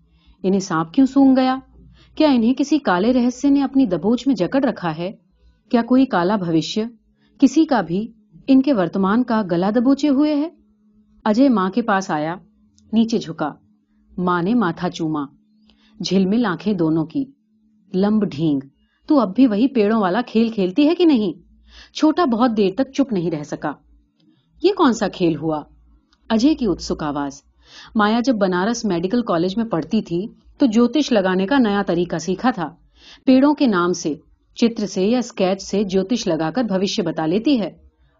[0.43, 1.55] انہیں سانپ کیوں سونگ گیا؟
[2.15, 5.11] کیا انہیں کسی کالے رہسیہ نے اپنی دبوچ میں جکڑ رکھا ہے؟
[5.71, 6.85] کیا کوئی کالا بھوشیہ؟
[7.39, 8.11] کسی کا بھی
[8.47, 10.49] ان کے ورتمان کا گلا دبوچے ہوئے ہے؟
[11.25, 12.35] اجے ماں کے پاس آیا،
[12.93, 13.53] نیچے جھکا۔
[14.17, 15.25] ماں نے ماتھا چوما۔
[16.05, 17.25] جھلمل آنکھیں دونوں کی۔
[17.95, 18.59] لمب ڈھینگ۔
[19.07, 21.33] تو اب بھی وہی پیڑوں والا کھیل کھیلتی ہے کہ نہیں؟
[21.93, 23.71] چھوٹا بہت دیر تک چپ نہیں رہ سکا۔
[24.63, 25.63] یہ کون سا کھیل ہوا؟
[26.29, 27.41] اجے کی اتسک آواز۔
[27.95, 30.27] مایا جب بنارس میڈیکل کالج میں پڑھتی تھی
[30.59, 32.75] تو جوتش لگانے کا نیا طریقہ سیکھا تھا۔
[33.25, 34.15] پیڑوں کے نام سے،
[34.55, 37.77] چتر سے یا اسکیچ سے جوتش لگا کر بھوشیہ بتا لیتی ہے۔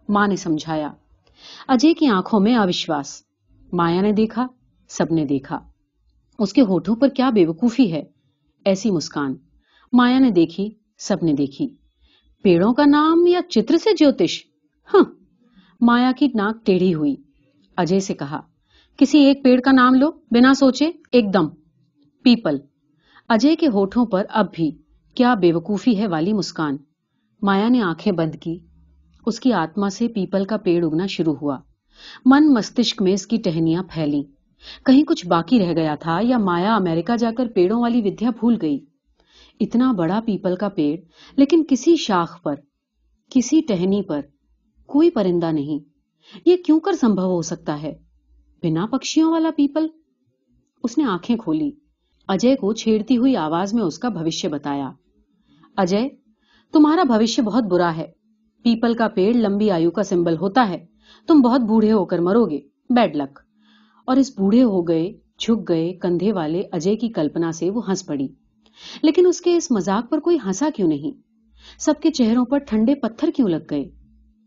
[0.08, 0.88] ماں نے سمجھایا۔
[1.68, 3.22] اجے کی آنکھوں میں اوشواس
[3.72, 4.46] مایا نے دیکھا،
[4.88, 5.58] سب نے دیکھا۔
[6.38, 8.02] اس کے ہوٹوں پر کیا بے وقوفی ہے؟
[8.64, 9.34] ایسی مسکان۔
[9.92, 11.68] مایا نے دیکھی، سب نے دیکھی۔
[12.42, 14.44] پیڑوں کا نام یا چتر سے جوتش
[14.94, 15.04] ہاں۔
[15.80, 17.16] مایا کی ناک ٹیڑھی ہوئی۔
[17.76, 18.40] اجے سے کہا،
[18.96, 21.59] کسی ایک پیڑ کا نام لو، بنا سوچے، ایک دم۔
[22.22, 22.56] پیپل۔
[23.28, 24.70] اجے کے ہوٹوں پر اب بھی
[25.14, 26.76] کیا بے وقوفی ہے والی مسکان۔
[27.42, 28.58] مایا نے آنکھیں بند کی۔
[29.26, 31.58] اس کی آتما سے پیپل کا پیڑ اگنا شروع ہوا۔
[32.24, 34.22] من مستشک میں اس کی ٹہنیاں پھیلی
[34.86, 38.56] کہیں کچھ باقی رہ گیا تھا یا مایا امریکہ جا کر پیڑوں والی ودیا بھول
[38.62, 38.78] گئی۔
[39.60, 40.96] اتنا بڑا پیپل کا پیڑ،
[41.36, 42.54] لیکن کسی شاخ پر،
[43.30, 44.20] کسی ٹہنی پر
[44.86, 45.78] کوئی پرندہ نہیں۔
[46.44, 47.92] یہ کیوں کر سمبھو ہو سکتا ہے؟
[48.62, 49.86] بنا پکشیوں والا پیپل؟
[50.84, 51.70] اس نے آنکھیں کھولی۔
[52.32, 54.90] اجے کو چھیڑتی ہوئی آواز میں اس کا بھوشیہ بتایا،
[55.76, 56.08] اجے،
[56.72, 58.06] تمہارا بھوشیہ بہت برا ہے۔
[58.62, 60.86] پیپل کا پیڑ لمبی آیو کا سمبل ہوتا ہے۔
[61.28, 62.58] تم بہت بوڑھے ہو کر مرو گے۔
[62.90, 63.38] Bad luck.
[64.06, 68.06] اور اس بوڑھے ہو گئے، جھک گئے کندھے والے اجے کی کلپنا سے وہ ہنس
[68.06, 68.28] پڑی۔
[69.02, 71.20] لیکن اس کے اس مزاق پر کوئی ہنسا کیوں نہیں؟
[71.78, 73.84] سب کے چہروں پر ٹھنڈے پتھر کیوں لگ گئے؟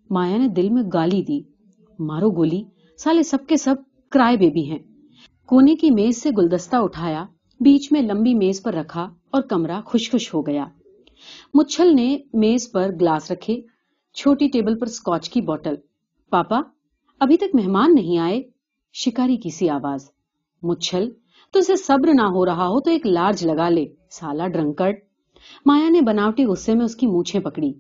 [0.10, 1.42] مایا نے دل میں گالی دی۔
[2.00, 2.64] مارو گولی،
[2.98, 3.76] سالے سب کے سب
[4.12, 4.80] کرائے بیبی ہیں۔
[5.48, 7.26] کونے کی میز سے گلدستہ اٹھایا۔
[7.64, 10.66] بیچ میں لمبی میز پر رکھا اور کمرہ خوش خوش ہو گیا۔
[11.54, 13.62] مچھل نے میز پر گلاس رکھے،
[14.14, 15.76] چھوٹی ٹیبل پر سکوچ کی بوٹل۔
[16.30, 16.62] پاپا،
[17.20, 18.42] ابھی تک مہمان نہیں آئے؟
[18.94, 20.10] شکاری کی سی آواز۔
[20.64, 21.10] مچھل
[21.52, 24.96] تو اسے صبر نہ ہو رہا ہو تو ایک لارج لگا لے سالا ڈرنکرڈ
[25.66, 27.74] مایا نے بناوٹی غصے میں اس کی مونچھیں پکڑی۔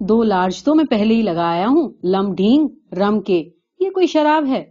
[0.00, 3.50] دو لارج تو میں پہلے ہی لگایا ہوں، لم ڈھینگ، رم کے۔
[3.80, 4.70] یہ کوئی شراب ہے؟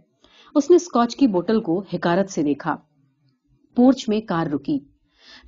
[0.54, 2.76] اس نے سکوچ کی بوٹل کو حکارت سے دیکھا۔
[3.76, 4.78] پورچ میں کار رکی۔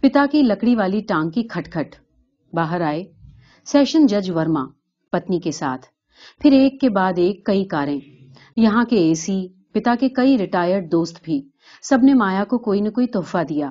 [0.01, 1.97] پتا کی لکڑی والی ٹانگ کی کھٹ کھٹ۔
[2.53, 3.05] باہر آئے
[3.65, 4.65] سیشن جج ورما،
[5.13, 5.87] پتنی کے ساتھ۔
[6.41, 8.01] پھر ایک کے بعد ایک کئی کاریں۔
[8.57, 11.43] یہاں کے اے سی پتا کے کئی ریٹائرڈ دوست بھی۔
[11.83, 13.71] سب نے مایا کو کوئی نہ کوئی تحفہ دیا۔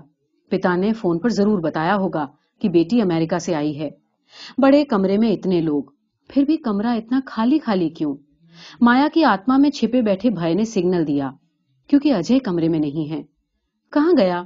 [0.49, 2.27] پتا نے فون پر ضرور بتایا ہوگا
[2.61, 3.89] کہ بیٹی امریکہ سے آئی ہے۔
[4.57, 5.83] بڑے کمرے میں اتنے لوگ۔
[6.27, 8.15] پھر بھی کمرہ اتنا خالی خالی کیوں؟
[8.81, 11.31] مایا کی آتما میں چھپے بیٹھے بھائی نے سگنل دیا،
[11.87, 13.32] کیونکہ اجے کمرے میں نہیں ہے۔
[13.93, 14.43] کہاں گیا؟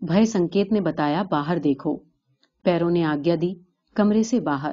[0.00, 1.96] بھائی سنکیت نے بتایا باہر دیکھو۔
[2.62, 3.54] پیروں نے آگیا دی
[3.94, 4.72] کمرے سے باہر۔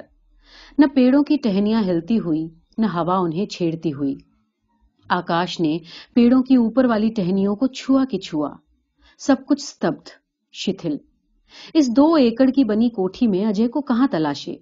[0.78, 2.48] نہ پیڑوں کی ٹہنیاں ہلتی ہوئی،
[2.78, 4.16] نہ ہوا انہیں چھیڑتی ہوئی۔
[5.10, 5.78] آکاش نے
[6.14, 8.56] پیڑوں کی اوپر والی ٹہنیوں کو چھوا کی چھوا۔
[9.18, 10.08] سب کچھ ستبد،
[10.54, 10.98] شتھل۔
[11.74, 14.56] اس دو ایکڑ کی بنی کوٹھی میں اجے کو کہاں تلاشے؟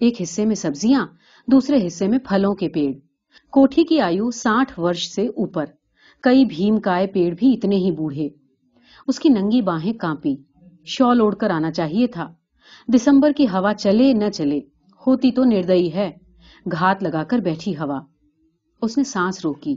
[0.00, 1.06] ایک حصے میں سبزیاں،
[1.46, 2.92] دوسرے حصے میں پھلوں کے پیڑ۔
[3.50, 5.64] کوٹھی کی آیو ساٹھ ورش سے اوپر۔
[6.22, 8.28] کئی بھیم کائے پیڑ بھی اتنے ہی بوڑھے۔
[9.08, 10.36] اس کی ننگی باہیں کانپی۔
[10.84, 12.32] شال اوڑ کر آنا چاہیے تھا۔
[12.94, 14.60] دسمبر کی ہوا چلے نہ چلے،
[15.06, 16.10] ہوتی تو نردئی ہے۔
[16.72, 18.00] گھات لگا کر بیٹھی ہوا۔
[18.82, 19.76] اس نے سانس روکی۔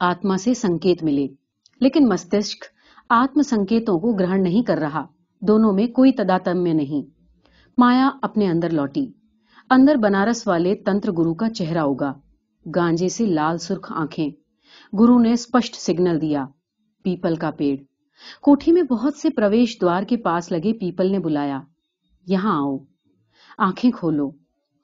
[0.00, 1.26] آتما سے سنکیت ملے۔
[1.80, 2.64] لیکن مستشک
[3.08, 5.06] آتم سنکیتوں کو گرہن نہیں کر رہا۔
[5.40, 7.10] دونوں میں کوئی تداتمیہ نہیں۔
[7.78, 9.06] مایا اپنے اندر لوٹی۔
[9.70, 12.12] اندر بنارس والے تنتر گرو کا چہرہ ہوگا
[12.74, 14.30] گانجے سے لال سرخ آنکھیں۔
[14.96, 16.46] گرو نے سپشٹ سگنل دیا۔
[17.02, 17.95] پیپل کا پیڑ۔
[18.42, 21.60] کوٹھی میں بہت سے پرویش دوار کے پاس لگے پیپل نے بلایا،
[22.26, 22.78] یہاں آؤ۔
[23.58, 24.30] آنکھیں کھولو۔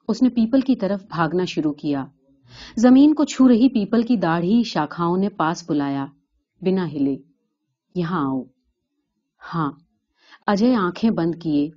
[0.08, 2.04] اس نے پیپل کی طرف بھاگنا شروع کیا۔
[2.76, 6.06] زمین کو چھو رہی پیپل کی داڑھی شاخاؤں نے پاس بلایا،
[6.60, 7.16] بنا ہلے۔
[7.94, 8.42] یہاں آؤ۔
[9.54, 9.72] ہاں
[10.46, 11.70] اجے آنکھیں بند کیے۔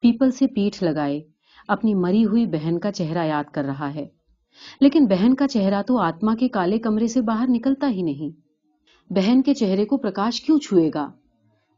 [0.00, 1.20] پیپل سے پیٹ لگائے۔
[1.68, 4.08] اپنی مری ہوئی بہن کا چہرہ یاد کر رہا ہے۔
[4.80, 8.47] لیکن بہن کا چہرہ تو آتما کے کالے کمرے سے باہر نکلتا ہی نہیں۔
[9.10, 11.10] بہن کے چہرے کو پرکاش کیوں چھوئے گا؟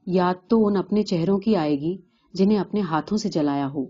[0.06, 1.96] یاد تو ان اپنے چہروں کی آئے گی
[2.34, 3.84] جنہیں اپنے ہاتھوں سے جلایا ہو،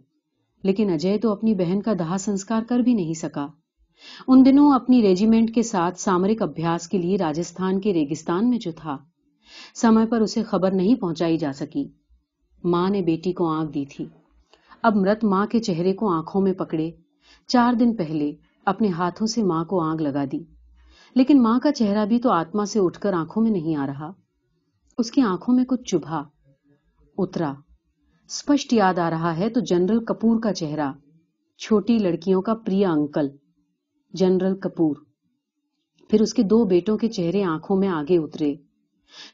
[0.65, 3.47] لیکن اجے تو اپنی بہن کا دہا سنسکار کر بھی نہیں سکا۔
[4.29, 8.73] ان دنوں اپنی ریجیمنٹ کے ساتھ سامرک ابھیاس کے لیے راجستھان کے ریگستان میں جو
[8.73, 8.97] تھا،
[9.75, 11.89] سمے پر اسے خبر نہیں پہنچائی جا سکی۔
[12.65, 14.07] ماں نے بیٹی کو آنکھ دی تھی۔
[14.83, 16.91] اب مرت ماں کے چہرے کو آنکھوں میں پکڑے،
[17.49, 18.33] چار دن پہلے
[18.65, 20.39] اپنے ہاتھوں سے ماں کو آنکھ لگا دی۔
[21.15, 24.13] لیکن ماں کا چہرہ بھی تو آتما سے اٹھ کر آنکھوں میں نہیں آ رہا۔
[24.99, 26.25] اس کی آنکھوں میں کچھ چبھا۔
[27.19, 27.51] اترا۔
[28.29, 30.93] اسپشٹ یاد آ رہا ہے تو جنرل کپور کا چہرہ۔
[31.59, 33.29] چھوٹی لڑکیوں کا پریا انکل۔
[34.13, 34.97] جنرل کپور۔
[36.09, 38.55] پھر اس کے دو بیٹوں کے چہرے آنکھوں میں آگے اترے۔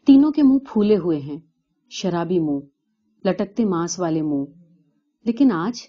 [0.06, 1.38] تینوں کے منہ پھولے ہوئے ہیں۔
[1.90, 2.60] شرابی منہ۔
[3.28, 4.44] لٹکتے ماس والے منہ۔
[5.24, 5.80] لیکن آج،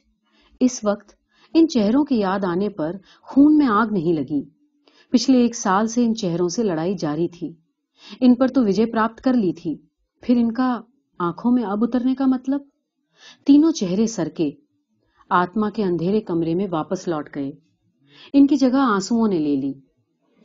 [0.60, 1.12] اس وقت،
[1.54, 4.57] ان چہروں کے یاد آنے پر خون میں آگ نہیں لگی۔
[5.12, 7.54] پچھلے ایک سال سے ان چہروں سے لڑائی جاری تھی۔
[8.22, 9.76] ان پر تو وجے پراپت کر لی تھی۔
[10.22, 10.82] پھر ان کا
[11.20, 12.62] آنکھوں میں اب اترنے کا مطلب؟
[13.46, 14.52] تینوں چہرے سر کے،
[15.30, 17.52] آتما کے اندھیرے کمرے میں واپس لوٹ گئے۔
[18.34, 19.74] ان کی جگہ آنسو نے لے لی۔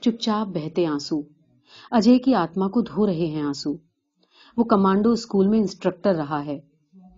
[0.01, 1.21] چپ چاپ بہتے آنسو۔
[1.91, 3.73] اجے کی آتما کو دھو رہے ہیں آنسو۔
[4.57, 6.61] وہ کمانڈو اسکول میں انسٹرکٹر رہا ہے۔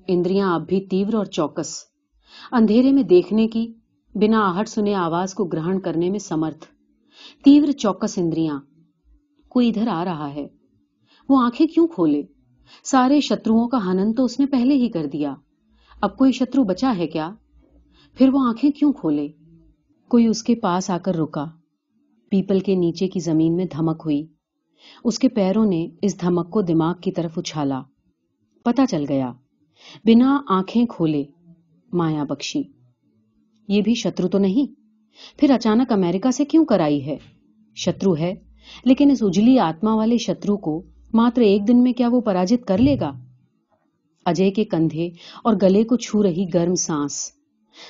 [0.08, 1.84] اندریاں اب بھی تیور اور چوکس۔
[2.52, 3.72] اندھیرے میں دیکھنے کی،
[4.14, 6.73] بنا آہٹ سنے آواز کو گرہن کرنے میں سمرتھ۔
[7.44, 8.60] تیور چوکس اندریاں،
[9.48, 10.48] کوئی ادھر آ رہا ہے؟
[11.28, 12.22] وہ آنکھیں کیوں کھولے؟
[12.84, 15.34] سارے شتروؤں کا ہنن تو اس نے پہلے ہی کر دیا۔
[16.00, 17.34] اب کوئی شترو بچا ہے کیا؟
[18.14, 19.28] پھر وہ آنکھیں کیوں کھولے؟
[20.08, 21.44] کوئی اس کے پاس آ کر رکا۔
[22.30, 24.26] پیپل کے نیچے کی زمین میں دھمک ہوئی۔
[25.04, 27.82] اس کے پیروں نے اس دھمک کو دماغ کی طرف اچھالا۔
[28.64, 29.32] پتا چل گیا۔
[30.04, 31.24] بنا آنکھیں کھولے،
[31.92, 32.62] مایا بخشی۔
[33.68, 34.83] یہ بھی شترو تو نہیں؟
[35.36, 37.16] پھر اچانک امریکہ سے کیوں کر آئی ہے؟
[37.74, 38.34] شترو ہے،
[38.84, 40.82] لیکن اس اجلی آتما والے شترو کو
[41.14, 43.12] ماتر ایک دن میں کیا وہ پراجت کر لے گا؟
[44.26, 45.06] اجے کے کندھے
[45.44, 47.32] اور گلے کو چھو رہی گرم سانس،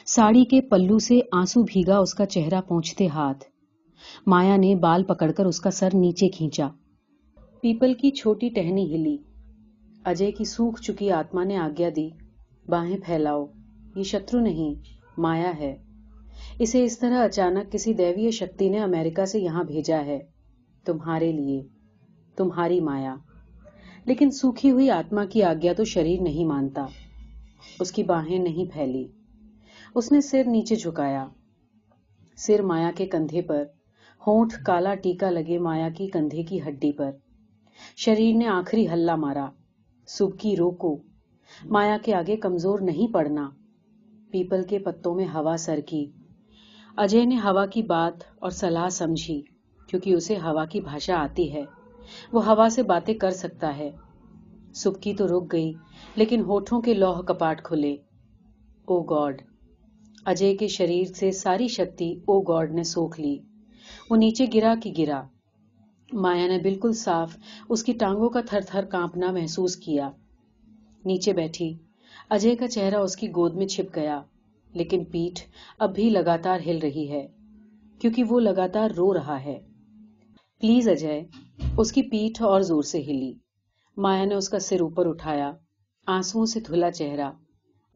[0.06, 3.44] ساڑی کے پلو سے آنسو بھیگا اس کا چہرہ پہنچتے ہاتھ۔
[4.26, 6.68] مایا نے بال پکڑ کر اس کا سر نیچے کھینچا۔
[7.60, 9.16] پیپل کی چھوٹی ٹہنی ہلی۔
[10.04, 12.08] اجے کی سوکھ چکی آتما نے آگیا دی
[12.68, 13.46] باہیں پھیلاؤ۔
[13.96, 14.74] یہ شترو نہیں،
[15.18, 15.76] مایا ہے۔
[16.58, 20.18] اسے اس طرح اچانک کسی دیوی شکتی نے امریکہ سے یہاں بھیجا ہے۔
[20.84, 21.62] تمہارے لیے،
[22.36, 23.16] تمہاری مایا۔
[24.04, 26.86] لیکن سوکھی ہوئی آتما کی آگیا تو شریر نہیں مانتا۔
[27.80, 29.06] اس کی باہیں نہیں پھیلی۔
[29.94, 31.26] اس نے سر نیچے جھکایا۔
[32.36, 33.64] سر مایا کے کندھے پر،
[34.26, 37.10] ہونٹ کالا ٹیکا لگے مایا کی کندھے کی ہڈی پر۔
[37.96, 39.50] شریر نے آخری ہلا مارا۔
[40.06, 40.96] سب کی روکو۔
[41.64, 43.50] مایا کے آگے کمزور نہیں پڑنا۔
[44.30, 46.10] پیپل کے پتوں میں ہوا سر کی۔
[46.96, 49.42] اجے نے ہوا کی بات اور سلاح سمجھی،
[49.86, 51.62] کیونکہ اسے ہوا کی بھاشا آتی ہے۔
[52.32, 53.90] وہ ہوا سے باتیں کر سکتا ہے۔
[54.74, 55.72] سبکی تو رک گئی،
[56.16, 57.96] لیکن ہوٹھوں کے لوہ کپاٹ کھلے۔
[58.84, 59.42] او گاڈ۔
[60.24, 63.38] اجے کے شریر سے ساری شکتی او گاڈ نے سوکھ لی۔
[64.10, 65.22] وہ نیچے گرا کی گرا۔
[66.12, 67.36] مایا نے بالکل صاف
[67.68, 70.10] اس کی ٹانگوں کا تھر تھر کانپنا محسوس کیا۔
[71.04, 71.74] نیچے بیٹھی۔
[72.30, 74.22] اجے کا چہرہ اس کی گود میں چھپ گیا۔
[74.74, 75.38] لیکن پیٹ
[75.78, 77.26] اب بھی لگاتار ہل رہی ہے،
[78.00, 79.60] کیونکہ وہ لگاتار رو رہا ہے۔
[80.60, 81.22] پلیز اجے،
[81.78, 83.32] اس کی پیٹھ اور زور سے ہلی۔
[83.96, 85.52] مایا نے اس کا سر اوپر اٹھایا
[86.06, 87.30] آنسو سے دھلا چہرہ۔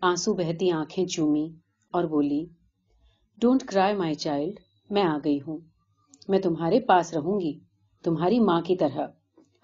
[0.00, 1.50] آنسو بہتی آنکھیں چومی
[1.92, 2.46] اور بولی
[3.40, 4.60] ڈونٹ کرائی مائی چائلڈ
[4.90, 5.58] میں آ گئی ہوں۔
[6.28, 7.58] میں تمہارے پاس رہوں گی،
[8.04, 9.06] تمہاری ماں کی طرح،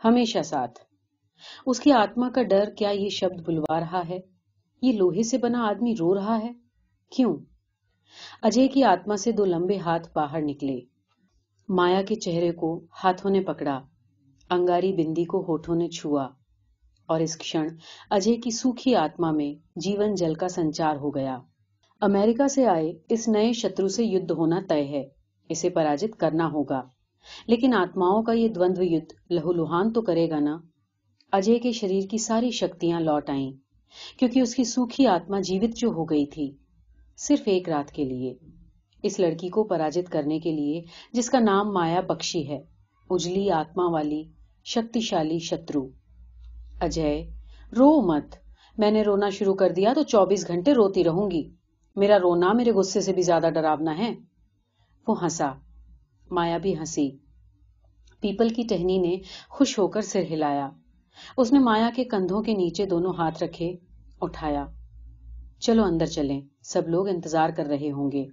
[0.05, 0.79] ہمیشہ ساتھ۔
[1.67, 4.19] اس کی آتما کا ڈر، کیا یہ شبد بلوا رہا ہے؟
[4.83, 6.64] یہ لوہے سے بنا آدمی رو رہا ہے؟
[7.17, 7.37] کیوں؟
[8.43, 10.81] اجے کی آتما سے دو لمبے ہاتھ باہر نکلے۔
[11.69, 13.81] مایا کے چہرے کو ہاتھوں نے پکڑا،
[14.51, 16.29] انگاری بندی کو ہوٹھوں نے چھوا۔
[17.07, 17.69] اور اس کھڑ
[18.11, 21.39] اجے کی سوکھی آتما میں جیون جل کا سنچار ہو گیا۔
[22.01, 25.09] امریکہ سے آئے اس نئے شترو سے یدھ ہونا طے ہے،
[25.49, 26.83] اسے پراجت کرنا ہوگا۔
[27.47, 30.59] لیکن آتماؤں کا یہ دوند یدھ لہو لوہان تو کرے گا نا۔
[31.33, 33.53] اجے کے شریر کی ساری شکتیاں لوٹ آئیں،
[34.19, 36.64] کیونکہ اس کی سوکھی آتما جیوت جو ہو گئی تھی۔
[37.17, 38.35] صرف ایک رات کے لیے۔
[39.03, 42.63] اس لڑکی کو پراجت کرنے کے لیے، جس کا نام مایا بخشی ہے،
[43.11, 44.25] اجلی آتما والی
[44.65, 45.89] شکتی شالی شترو۔
[46.81, 47.27] اجے،
[47.79, 48.35] رو مت۔
[48.79, 51.51] میں نے رونا شروع کر دیا تو چوبیس گھنٹے روتی رہوں گی۔
[51.97, 54.15] میرا رونا میرے غصے سے بھی زیادہ ڈراونا ہے۔
[55.09, 55.53] وہ ہنسا۔
[56.31, 57.11] مایا بھی ہنسی۔
[58.21, 59.17] پیپل کی ٹہنی نے
[59.49, 60.71] خوش ہو کر سر ہلایا۔
[61.37, 63.77] اس نے مایا کے کندھوں کے نیچے دونوں ہاتھ رکھے،
[64.21, 64.67] اٹھایا۔
[65.67, 68.25] چلو اندر چلیں، سب لوگ انتظار کر رہے ہوں گے۔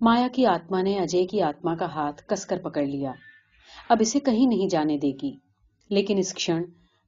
[0.00, 3.12] مایا کی آتما نے اجے کی آتما کا ہاتھ کس کر پکڑ لیا۔
[3.88, 5.36] اب اسے کہیں نہیں جانے دے گی۔
[5.90, 6.62] لیکن اس کھڑ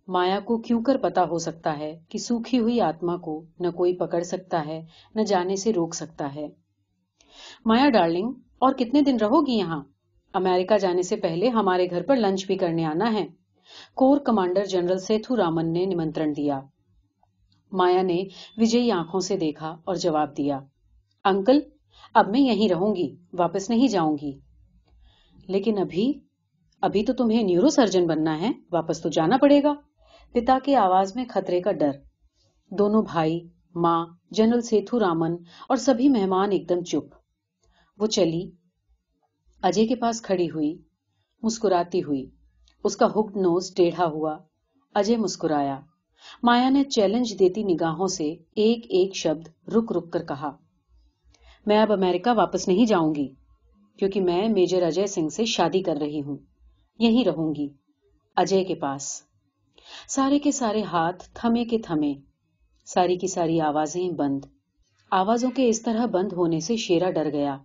[0.09, 3.97] مایا کو کیوں کر پتا ہو سکتا ہے کہ سوکھی ہوئی آتما کو نہ کوئی
[3.97, 4.85] پکڑ سکتا ہے،
[5.15, 6.49] نہ جانے سے روک سکتا ہے۔
[7.67, 9.83] مایا ڈارلنگ، اور کتنے دن رہو گی یہاں؟
[10.35, 13.27] امریکہ جانے سے پہلے ہمارے گھر پر لنچ بھی کرنے آنا ہے۔
[13.95, 16.61] Corps commander general Sethu Raman نے نمنترن دیا۔
[17.73, 18.25] مایا نے
[18.57, 20.61] وجئی آنکھوں سے دیکھا اور جواب دیا،
[21.25, 21.59] انکل،
[22.15, 24.39] اب میں یہیں رہوں گی، واپس نہیں جاؤں گی۔
[25.49, 26.13] لیکن ابھی
[26.81, 29.75] ابھی تو تمہیں نیورو سرجن بننا ہے، واپس تو جانا پڑے گا۔
[30.33, 31.91] پتا کی آواز میں خطرے کا ڈر۔
[32.71, 35.37] دونوں بھائی، ماں، جنرل سیتھو رامن
[35.69, 37.15] اور سبھی مہمان ایک دم چپ۔
[37.99, 38.51] وہ چلی،
[39.63, 40.83] اجے کے پاس کھڑی ہوئی،
[41.43, 42.31] مسکراتی ہوئی۔
[42.85, 44.39] اس کا ہک نوز ٹیڑھا ہوا،
[44.95, 45.81] اجے مسکرایا۔
[46.43, 50.51] مایا نے چیلنج دیتی نگاہوں سے ایک ایک شبد رک رک کر کہا،
[51.67, 53.29] میں اب امریکہ واپس نہیں جاؤں گی،
[53.99, 56.37] کیونکہ میں میجر اجے سنگھ سے شادی کر رہی ہوں،
[56.99, 57.69] یہیں رہوں گی،
[58.37, 59.23] اجے کے پاس۔
[60.09, 62.13] سارے کے سارے ہاتھ تھمے کے تھمے،
[62.87, 64.45] ساری کی ساری آوازیں بند۔
[65.11, 67.59] آوازوں کے اس طرح بند ہونے سے شیرا ڈر گیا۔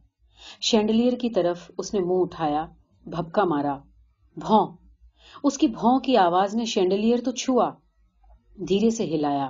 [0.62, 2.66] شینڈلیئر کی طرف اس نے منہ اٹھایا
[3.05, 3.78] بھپکا مارا
[4.38, 4.76] بھون
[5.43, 7.72] اس کی بھون کی آواز نے شینڈلیئر تو چھوا۔
[8.58, 9.49] دھیرے سے ہلایا۔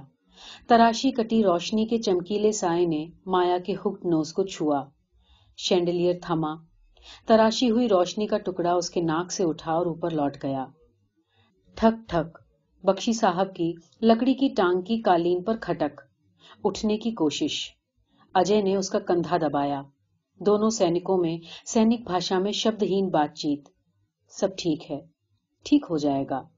[0.67, 4.83] تراشی کٹی روشنی کے چمکیلے سائے نے مایا کے ہک نوز کو چھوا۔
[5.57, 6.55] شینڈلیئر تھما۔
[7.25, 10.65] تراشی ہوئی روشنی کا ٹکڑا اس کے ناک سے اٹھا اور اوپر لوٹ گیا۔
[11.75, 12.37] ٹھک ٹھک۔
[12.83, 16.01] بخشی صاحب کی لکڑی کی ٹانگ کی کالین پر کھٹک۔
[16.63, 17.69] اٹھنے کی کوشش۔
[18.33, 19.81] اجے نے اس کا کندھا دبایا۔
[20.39, 23.69] دونوں سینکوں میں سینک بھاشا میں شبد ہین بات چیت۔
[24.29, 24.99] سب ٹھیک ہے۔
[25.63, 26.56] ٹھیک ہو جائے گا۔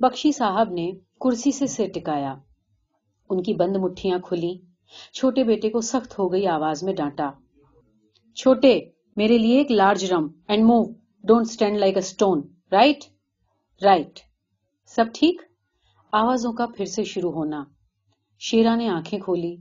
[0.00, 2.34] بخشی صاحب نے کرسی سے سر ٹکایا۔
[3.30, 4.58] ان کی بند مٹھیاں کھلی۔
[5.12, 7.30] چھوٹے بیٹے کو سخت ہو گئی آواز میں ڈانٹا۔
[8.34, 8.80] چھوٹے،
[9.16, 10.84] میرے لیے ایک large rum and move.
[11.24, 12.42] Don't stand like a stone
[12.72, 13.04] right?
[13.84, 14.20] Right.
[14.86, 15.42] سب ٹھیک؟
[16.12, 17.64] آوازوں کا پھر سے شروع ہونا۔
[18.38, 19.56] شیرا نے آنکھیں کھولی۔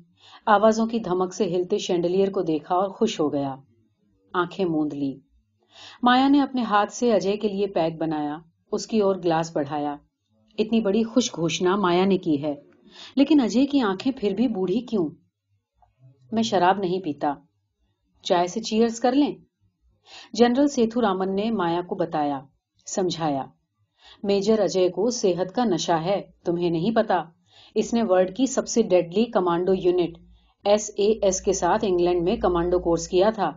[0.45, 3.55] آوازوں کی دھمک سے ہلتے شینڈلیئر کو دیکھا اور خوش ہو گیا۔
[4.33, 5.19] آنکھیں موند لی۔
[6.03, 8.38] مایا نے اپنے ہاتھ سے اجے کے لیے پیک بنایا۔
[8.71, 9.95] اس کی اور گلاس بڑھایا۔
[10.57, 12.55] اتنی بڑی خوش گھوشنا مایا نے کی ہے۔
[13.15, 15.09] لیکن اجے کی آنکھیں پھر بھی بوڑھی کیوں؟
[16.31, 17.33] میں شراب نہیں پیتا۔
[18.23, 19.35] چائے سے چیئرز کر لیں؟
[20.33, 22.41] جنرل سیتھو رامن نے مایا کو بتایا،
[22.85, 23.45] سمجھایا۔
[24.23, 27.23] میجر اجے کو صحت کا نشہ ہے، تمہیں نہیں پتا۔
[27.75, 30.17] اس نے ورلڈ کی سب سے deadly commando unit
[30.65, 33.51] S A S کے ساتھ انگلینڈ میں کمانڈو کورس کیا تھا۔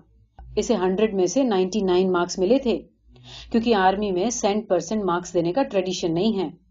[0.56, 2.78] اسے ہنڈریڈ میں سے نائنٹی نائن مارکس ملے تھے،
[3.52, 6.67] کیونکہ آرمی میں سینٹ پرسینٹ مارکس دینے کا ٹریڈیشن نہیں ہے۔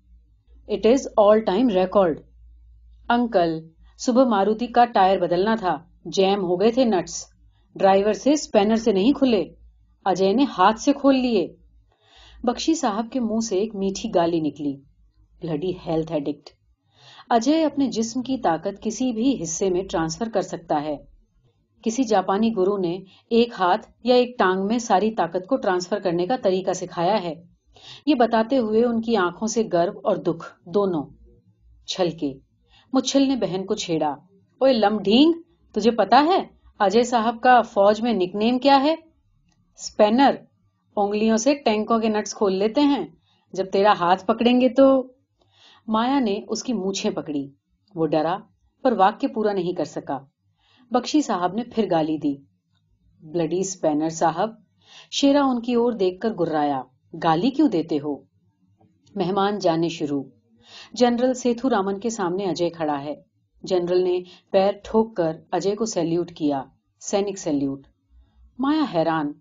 [0.67, 2.19] It is all time record
[3.09, 3.59] uncle
[3.99, 5.77] صبح ماروتی کا ٹائر بدلنا تھا
[6.13, 7.23] جیم ہو گئے تھے نٹس
[7.75, 9.43] ڈرائیور سے اسپینر سے نہیں کھلے
[10.05, 11.47] اجے نے ہاتھ سے کھول لیے
[12.43, 14.75] بخشی صاحب کے منہ سے ایک میٹھی گالی نکلی
[15.41, 16.49] بلڈی ہیلتھ ایڈکٹ
[17.29, 20.95] اجے اپنے جسم کی طاقت کسی بھی حصے میں ٹرانسفر کر سکتا ہے
[21.83, 22.95] کسی جاپانی گرو نے
[23.31, 27.33] ایک ہاتھ یا ایک ٹانگ میں ساری طاقت کو ٹرانسفر کرنے کا طریقہ سکھایا ہے
[28.05, 31.03] یہ بتاتے ہوئے ان کی آنکھوں سے گرو اور دکھ دونوں
[31.85, 32.33] چھل کے
[32.93, 34.09] مچھل نے بہن کو چھیڑا۔
[34.57, 35.33] اوے لم ڈھینگ،
[35.71, 36.43] تجھے پتا ہے
[36.79, 40.31] اجے صاحب کا فوج میں نک نیم کیا ہے؟ اسپینر
[40.95, 43.07] انگلیوں سے ٹینکوں کے نٹس کھول لیتے ہیں۔
[43.53, 45.07] جب تیرا ہاتھ پکڑیں گے تو؟
[45.87, 47.49] مایا نے اس کی مونچھیں پکڑی۔
[47.95, 48.37] وہ ڈرا،
[48.83, 50.19] پر واقع پورا نہیں کر سکا۔
[50.91, 52.35] بخشی صاحب نے پھر گالی دی۔
[53.19, 54.49] بلڈی اسپینر صاحب
[55.11, 56.81] شیرا ان کی اور دیکھ کر گرایا
[57.23, 58.17] گالی کیوں دیتے ہو؟
[59.15, 60.23] مہمان جانے شروع۔
[60.93, 63.15] جنرل سیتھو رامن کے سامنے اجے کھڑا ہے۔
[63.63, 64.19] جنرل نے
[64.51, 66.63] پیر ٹھوک کر اجے کو سیلیوٹ کیا۔
[66.99, 67.87] سینک سیلیوٹ۔
[68.59, 69.33] مایا حیران۔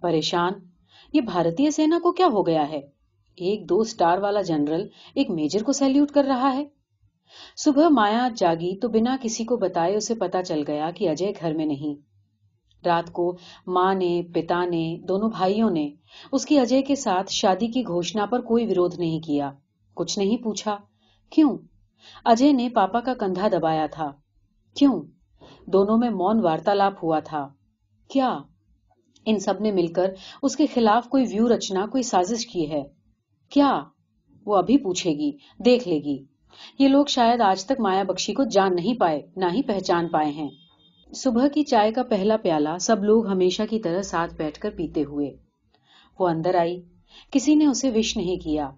[0.00, 0.52] پریشان۔
[1.12, 2.80] یہ بھارتی سینا کو کیا ہو گیا ہے؟
[3.36, 6.64] ایک دو سٹار والا جنرل ایک میجر کو سیلیوٹ کر رہا ہے؟
[7.56, 11.54] صبح مایا جاگی تو بنا کسی کو بتائے اسے پتا چل گیا کہ اجے گھر
[11.54, 12.05] میں نہیں۔
[12.86, 15.90] رات کو ماں نے، پتا نے، دونوں بھائیوں نے
[16.32, 19.52] اس کی اجے کے ساتھ شادی کی گھوشنا پر کوئی ورودھ نہیں کیا۔
[19.94, 20.76] کچھ نہیں پوچھا۔
[21.30, 21.58] کیوں؟
[22.24, 24.12] اجے نے پاپا کا کندھا دبایا تھا۔
[24.76, 25.02] کیوں؟
[25.66, 27.48] دونوں میں مون وارتالاپ ہوا تھا۔
[28.10, 28.38] کیا؟
[29.24, 30.10] ان سب نے مل کر
[30.42, 32.82] اس کے خلاف کوئی ویو رچنا، کوئی سازش کی ہے۔
[33.50, 33.82] کیا؟
[34.46, 35.32] وہ ابھی پوچھے گی،
[35.64, 36.24] دیکھ لے گی۔
[36.78, 40.30] یہ لوگ شاید آج تک مایا بخشی کو جان نہیں پائے، نہ ہی پہچان پائے
[40.30, 40.48] ہیں۔
[41.14, 45.04] صبح کی چائے کا پہلا پیالہ سب لوگ ہمیشہ کی طرح ساتھ بیٹھ کر پیتے
[45.04, 45.36] ہوئے۔
[46.18, 46.82] وہ اندر آئی۔
[47.30, 48.70] کسی نے اسے وش نہیں کیا۔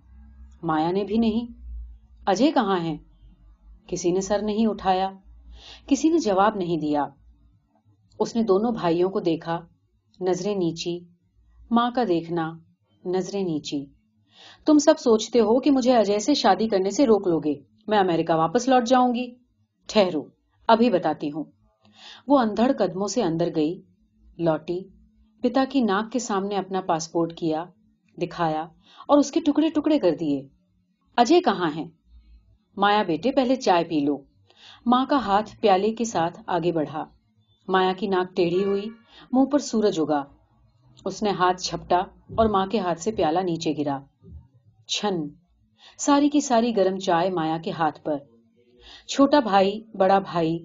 [0.63, 1.53] مایا نے بھی نہیں۔
[2.27, 2.97] اجے کہاں ہیں؟
[3.87, 5.11] کسی نے سر نہیں اٹھایا۔
[5.87, 7.07] کسی نے جواب نہیں دیا۔
[8.19, 9.61] اس نے دونوں بھائیوں کو دیکھا۔
[10.21, 10.99] نظریں نیچی۔
[11.71, 12.53] ماں کا دیکھنا۔
[13.05, 13.87] نظریں نیچی۔
[14.67, 17.55] تم سب سوچتے ہو کہ مجھے اجے سے شادی کرنے سے روک لو گے
[17.87, 19.35] میں امریکہ واپس لوٹ جاؤں گی۔
[19.87, 20.23] ٹھہرو۔
[20.67, 21.45] ابھی بتاتی ہوں۔
[22.27, 23.83] وہ اندھڑ قدموں سے اندر گئی۔
[24.39, 24.81] لوٹی،
[25.43, 27.65] پتا کی ناک کے سامنے اپنا پاسپورٹ کیا،
[28.23, 28.63] دکھایا
[29.09, 30.49] اور اس کے ٹکڑے ٹکڑے کر دیے۔
[31.17, 31.89] اجے کہاں ہیں؟
[32.77, 34.19] مایا بیٹے، پہلے چائے پی لو۔
[34.87, 37.05] ماں کا ہاتھ پیالے کے ساتھ آگے بڑھا۔
[37.69, 38.91] مایا کی ناک ٹیڑھی ہوئی،
[39.33, 40.25] منہ پر سورج اگا۔
[41.05, 41.97] اس نے ہاتھ چھپٹا
[42.37, 43.99] اور ماں کے ہاتھ سے پیالہ نیچے گرا۔
[44.87, 45.29] چھن۔
[45.99, 48.17] ساری کی ساری گرم چائے مایا کے ہاتھ پر۔
[49.09, 50.59] چھوٹا بھائی، بڑا بھائی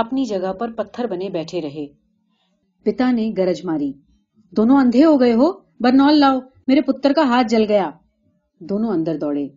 [0.00, 1.86] اپنی جگہ پر پتھر بنے بیٹھے رہے۔
[2.82, 3.92] پتا نے گرج ماری۔
[4.50, 7.90] دونوں اندھے ہو گئے ہو؟ برنول لاؤ، میرے پتر کا ہاتھ جل گیا۔
[8.60, 9.48] دونوں اندر دوڑے۔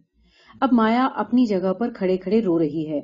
[0.61, 2.99] اب مایا اپنی جگہ پر کھڑے کھڑے رو رہی ہے۔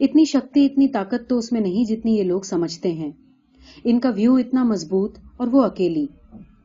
[0.00, 3.12] اتنی شکتی، اتنی طاقت تو اس میں نہیں جتنی یہ لوگ سمجھتے ہیں۔
[3.84, 6.06] ان کا ویو اتنا مضبوط اور وہ اکیلی۔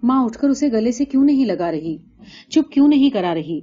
[0.04, 1.98] ماں اٹھ کر اسے گلے سے کیوں نہیں لگا رہی؟
[2.50, 3.60] چپ کیوں نہیں کرا رہی؟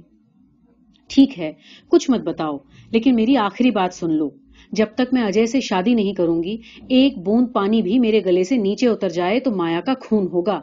[1.07, 1.53] ٹھیک ہے،
[1.87, 2.57] کچھ مت بتاؤ،
[2.91, 4.29] لیکن میری آخری بات سن لو۔
[4.75, 6.57] جب تک میں اجے سے شادی نہیں کروں گی،
[6.87, 10.61] ایک بوند پانی بھی میرے گلے سے نیچے اتر جائے تو مایا کا خون ہوگا۔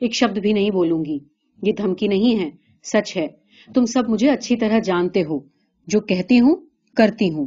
[0.00, 1.18] ایک شبد بھی نہیں بولوں گی۔
[1.62, 2.50] یہ دھمکی نہیں ہے،
[2.82, 3.26] سچ ہے۔
[3.74, 5.38] تم سب مجھے اچھی طرح جانتے ہو۔
[5.86, 6.56] جو کہتی ہوں،
[6.96, 7.46] کرتی ہوں۔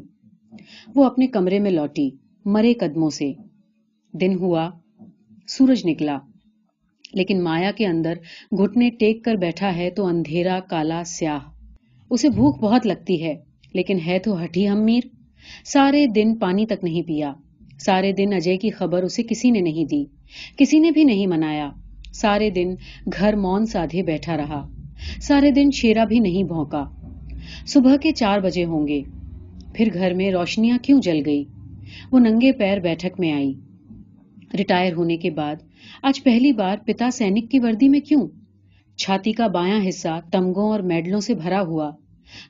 [0.96, 2.10] وہ اپنے کمرے میں لوٹی،
[2.46, 3.34] مرے قدموں سے۔
[4.14, 4.70] دن ہوا،
[5.48, 6.18] سورج نکلا۔
[7.14, 8.14] لیکن مایا کے اندر
[8.58, 11.40] گھٹنے ٹیک کر بیٹھا ہے تو اندھیرا، کالا، سیاہ۔
[12.10, 13.36] اسے بھوک بہت لگتی ہے،
[13.74, 14.86] لیکن ہے تو ہٹھی ہم ہم
[15.66, 17.34] سارے دن پانی تک نہیں پیا۔
[17.80, 20.06] سارے دن اجے کی خبر اسے کسی نے نہیں دی۔
[20.58, 21.70] کسی نے بھی نہیں منایا۔
[22.14, 22.76] سارے دن
[23.20, 24.68] گھر مون سادھے بیٹھا رہا۔
[25.22, 26.86] سارے دن شیرا بھی نہیں بھونکا۔
[27.68, 29.02] صبح کے چار بجے ہوں گے۔
[29.74, 31.46] پھر گھر میں روشنیاں کیوں جل گئی؟
[32.12, 33.54] وہ ننگے پیر بیٹھک میں آئی۔
[34.58, 35.56] ریٹائر ہونے کے بعد،
[36.04, 38.28] آج پہلی بار پتا سینک کی وردی میں کیوں؟
[38.98, 41.92] چھاتی کا بایاں حصہ تمگوں اور میڈلوں سے بھرا ہوا۔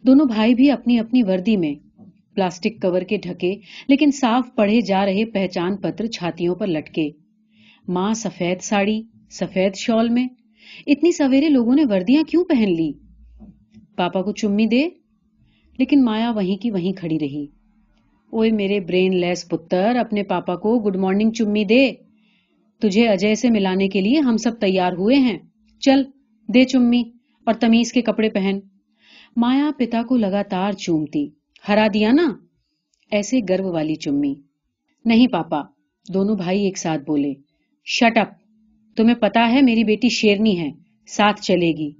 [0.08, 1.91] دونوں بھائی بھی اپنی اپنی وردی میں۔
[2.36, 3.56] پلاسٹک کور کے ڈھکے،
[3.88, 7.10] لیکن صاف پڑھے جا رہے پہچان پتر چھاتیوں پر لٹکے۔
[7.88, 10.28] ماں سفید ساڑی، سفید شال میں۔
[10.88, 12.92] اتنی سویرے لوگوں نے وردیاں کیوں پہن لی؟
[13.96, 14.90] پاپا کو چمی دے۔
[15.78, 17.48] لیکن مایا وہیں کی وہیں کھڑی رہی۔
[18.32, 21.92] اوے میرے برین لیس پتر، اپنے پاپا کو گڈ مارننگ چمی دے۔
[22.82, 25.38] تجھے اجے سے ملانے کے لیے ہم سب تیار ہوئے ہیں۔
[25.80, 26.04] چل،
[26.48, 27.04] دے چمی
[27.46, 28.60] اور تمیز کے کپڑے پہن۔
[29.36, 32.34] مایا پتا کو لگاتار چومتی۔ ہرا دیا نا؟
[33.12, 34.34] ایسے گرو والی چمی۔
[35.06, 35.62] نہیں پاپا،
[36.14, 37.34] دونوں بھائی ایک ساتھ بولے۔
[37.86, 38.28] شٹ اپ
[38.98, 40.72] تمہیں پتا ہے میری بیٹی شیرنی ہے،
[41.08, 41.92] ساتھ چلے گی۔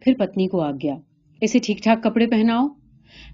[0.00, 0.94] پھر پتنی کو آگیا
[1.40, 2.68] اسے ٹھیک ٹھاک کپڑے پہناؤ۔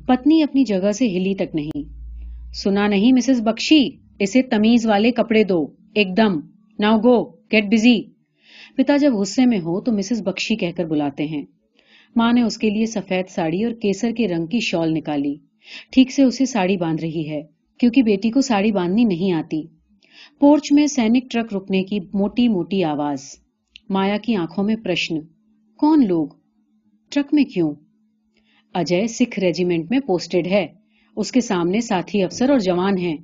[0.07, 1.83] پتنی اپنی جگہ سے ہلی تک نہیں۔
[2.55, 3.89] سنا نہیں مسز بخشی،
[4.19, 6.41] اسے تمیز والے کپڑے دو۔ ایک دم۔
[6.79, 8.03] ناؤ گو گیٹ بزی
[8.77, 11.45] پتا جب غصے میں ہو تو مسز بخشی کہہ کر بلاتے ہیں۔
[12.17, 15.37] ماں نے اس کے لیے سفید ساڑی اور کیسر کے رنگ کی شال نکالی۔
[15.93, 17.43] ٹھیک سے اسے ساڑی باندھ رہی ہے،
[17.79, 19.63] کیونکہ بیٹی کو ساڑی باندھنی نہیں آتی۔
[20.39, 23.25] پورچ میں سینک ٹرک رکنے کی موٹی موٹی آواز۔
[23.89, 25.15] مایا کی آنکھوں میں پرشن۔
[25.77, 26.27] کون لوگ؟
[27.11, 27.75] ٹرک میں کیوں؟
[28.75, 30.67] اجے سکھ ریجیمنٹ میں پوسٹڈ ہے۔
[31.17, 33.17] اس کے سامنے ساتھی افسر اور جوان ہیں۔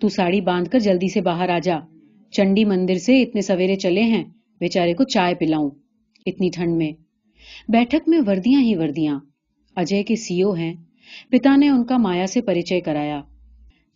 [0.00, 1.78] تو ساڑی باندھ کر جلدی سے باہر آ جا۔
[2.30, 4.24] چنڈی مندر سے اتنے سویرے چلے ہیں۔
[4.60, 5.70] بیچارے کو چائے پلاؤں۔
[6.26, 6.92] اتنی ٹھنڈ میں۔
[7.68, 9.20] بیٹھک میں وردیاں ہی وردیاں۔
[9.76, 10.74] اجے کے سی او ہیں۔
[11.30, 13.22] پتا نے ان کا مایا سے پریچے کرایا۔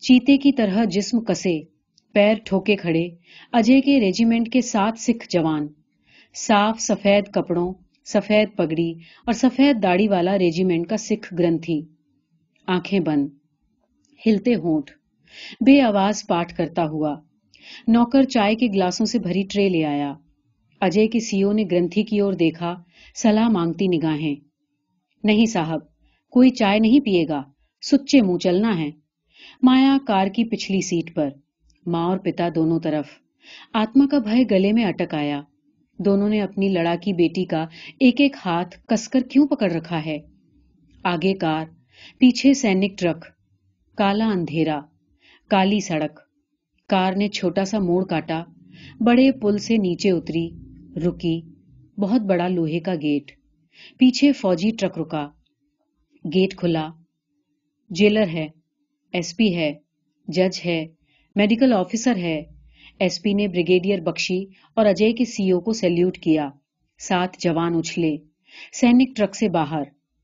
[0.00, 1.60] چیتے کی طرح جسم کسے،
[2.12, 3.08] پیر ٹھوکے کھڑے،
[3.52, 5.66] اجے کے ریجیمنٹ کے سات سکھ جوان۔
[6.34, 7.72] صاف سفید کپڑوں،
[8.04, 8.92] سفید پگڑی
[9.26, 11.82] اور سفید داڑھی والا ریجیمنٹ کا سکھ گرنتھی۔
[12.66, 13.28] آنکھیں بند،
[14.26, 14.90] ہلتے ہونٹ۔
[15.66, 17.20] بے آواز پاٹ کرتا ہوا،
[17.88, 20.14] نوکر چائے کے گلاسوں سے بھری ٹرے لے آیا۔
[20.80, 22.74] اجے کے سی او نے گرنتھی کی اور دیکھا
[23.14, 24.34] سلاح مانگتی نگاہیں۔
[25.24, 25.80] نہیں صاحب
[26.30, 27.42] کوئی چائے نہیں پیے گا،
[27.82, 28.90] سچے منہ چلنا ہے۔
[29.62, 31.28] مایا کار کی پچھلی سیٹ پر،
[31.86, 33.06] ماں اور پتا دونوں طرف۔
[33.72, 35.42] آتما کا بھائی گلے میں اٹک آیا۔
[35.98, 37.66] دونوں نے اپنی لڑا کی بیٹی کا
[38.00, 40.18] ایک ایک ہاتھ کس کر کیوں پکڑ رکھا ہے؟
[41.02, 41.66] آگے کار،
[42.18, 43.24] پیچھے سینک ٹرک۔
[43.96, 44.80] کالا اندھیرا،
[45.48, 46.20] کالی سڑک۔
[46.88, 48.44] کار نے چھوٹا سا موڑ کاٹا،
[49.00, 50.50] بڑے پل سے نیچے اتری،
[50.96, 51.40] رکی۔
[51.98, 53.32] بہت بڑا لوہے کا گیٹ۔
[53.98, 55.28] پیچھے فوجی ٹرک رکا۔
[56.24, 56.90] گیٹ کھلا۔
[57.90, 58.48] جیلر ہے،
[59.12, 59.74] ایس پی ہے،
[60.28, 60.86] جج ہے،
[61.36, 62.42] میڈیکل آفیسر ہے۔
[62.98, 64.44] ایس پی نے بریگیڈیئر بخشی
[64.76, 66.50] اور اجے کے سی او کو سیلیوٹ کیا۔
[66.98, 68.16] ساتھ جوان اچھلے۔
[68.72, 69.82] سینک ٹرک سے باہر۔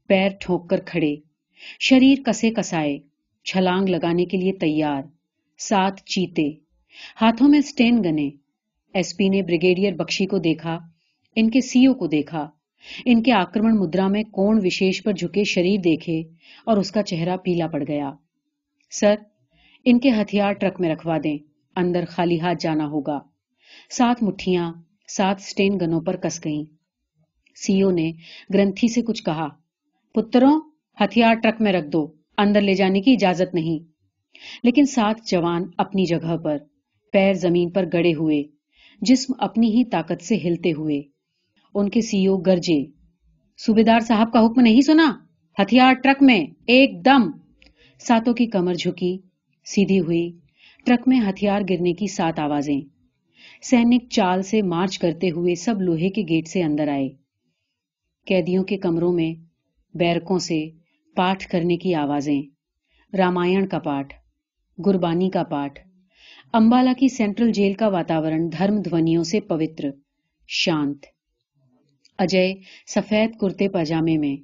[0.08, 1.16] پیر ٹھوک کر کھڑے۔
[1.80, 2.98] شریر کسے کسائے۔
[3.44, 5.02] چھلانگ لگانے کے لیے تیار۔
[5.58, 6.50] ساتھ چیتے۔
[7.20, 8.30] ہاتھوں میں سٹین گنے۔
[8.94, 10.78] ایس پی نے بریگیڈیئر بخشی کو دیکھا۔
[11.36, 12.50] ان کے سی او کو دیکھا۔
[13.04, 16.20] ان کے آکرمن مدرا میں کون وشیش پر جھکے شریر دیکھے
[16.66, 18.12] اور اس کا چہرہ پیلا پڑ گیا۔
[18.90, 19.14] سر،
[19.84, 21.38] ان کے ہتھیار ٹرک میں رکھوا دیں،
[21.76, 23.18] اندر خالی ہاتھ جانا ہوگا۔
[23.90, 24.72] سات مٹھیاں،
[25.16, 26.64] سات سٹین گنوں پر کس گئیں۔
[27.56, 28.12] سی او نے
[28.54, 29.48] گرنتھی سے کچھ کہا،
[30.14, 30.60] پتروں،
[31.04, 33.84] ہتھیار ٹرک میں رکھ دو، اندر لے جانے کی اجازت نہیں۔
[34.62, 36.56] لیکن سات جوان اپنی جگہ پر،
[37.12, 38.42] پیر زمین پر گڑے ہوئے،
[39.00, 41.15] جسم اپنی ہی طاقت سے ہلتے ہوئے۔
[41.78, 42.84] ان کے سی او گرجے۔
[43.66, 45.12] صوبیدار صاحب کا حکم نہیں سنا؟
[45.62, 47.30] ہتھیار ٹرک میں ایک دم۔
[47.98, 49.18] ساتوں کی کمر جھکی،
[49.64, 50.38] سیدھی ہوئی۔
[50.86, 52.80] ٹرک میں ہتھیار گرنے کی سات آوازیں۔
[53.62, 57.08] سینک چال سے مارچ کرتے ہوئے سب لوہے کے گیٹ سے اندر آئے۔
[58.26, 59.34] قیدیوں کے کمروں میں
[59.96, 60.68] بیرکوں سے
[61.16, 62.42] پاٹ کرنے کی آوازیں۔
[63.16, 64.12] رامائن کا پاٹ
[64.86, 65.78] گربانی کا پاٹ
[66.52, 69.84] امبالا کی سینٹرل جیل کا واتاورن دھرم دھونیوں سے پوتر،
[70.48, 71.15] شانت۔
[72.18, 72.54] اجے
[72.94, 74.36] سفید کرتے پاجامے میں۔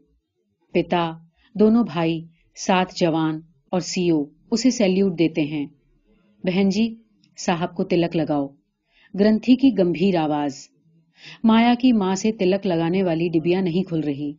[0.75, 1.13] پتا،
[1.55, 2.25] دونوں بھائی
[2.57, 5.67] سات جوان اور سیو اسے سیلیوٹ دیتے ہیں۔
[6.45, 6.95] بہن جی
[7.39, 8.49] صاحب کو تلک لگاؤ۔
[9.21, 10.53] گرنتھی کی گمبھیر آواز۔
[11.45, 14.33] مایا کی ماں سے تلک لگانے والی ڈبیا نہیں کھل رہی۔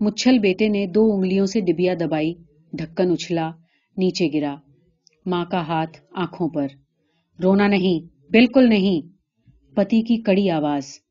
[0.00, 2.34] مچھل بیٹے نے دو انگلیوں سے ڈبیا دبائی،
[2.72, 3.50] ڈھکن اچھلا،
[3.96, 4.56] نیچے گرا۔
[5.26, 6.66] ماں کا ہاتھ آنکھوں پر۔
[7.42, 9.08] رونا نہیں، بالکل نہیں۔
[9.76, 11.05] پتی کی کڑی آواز۔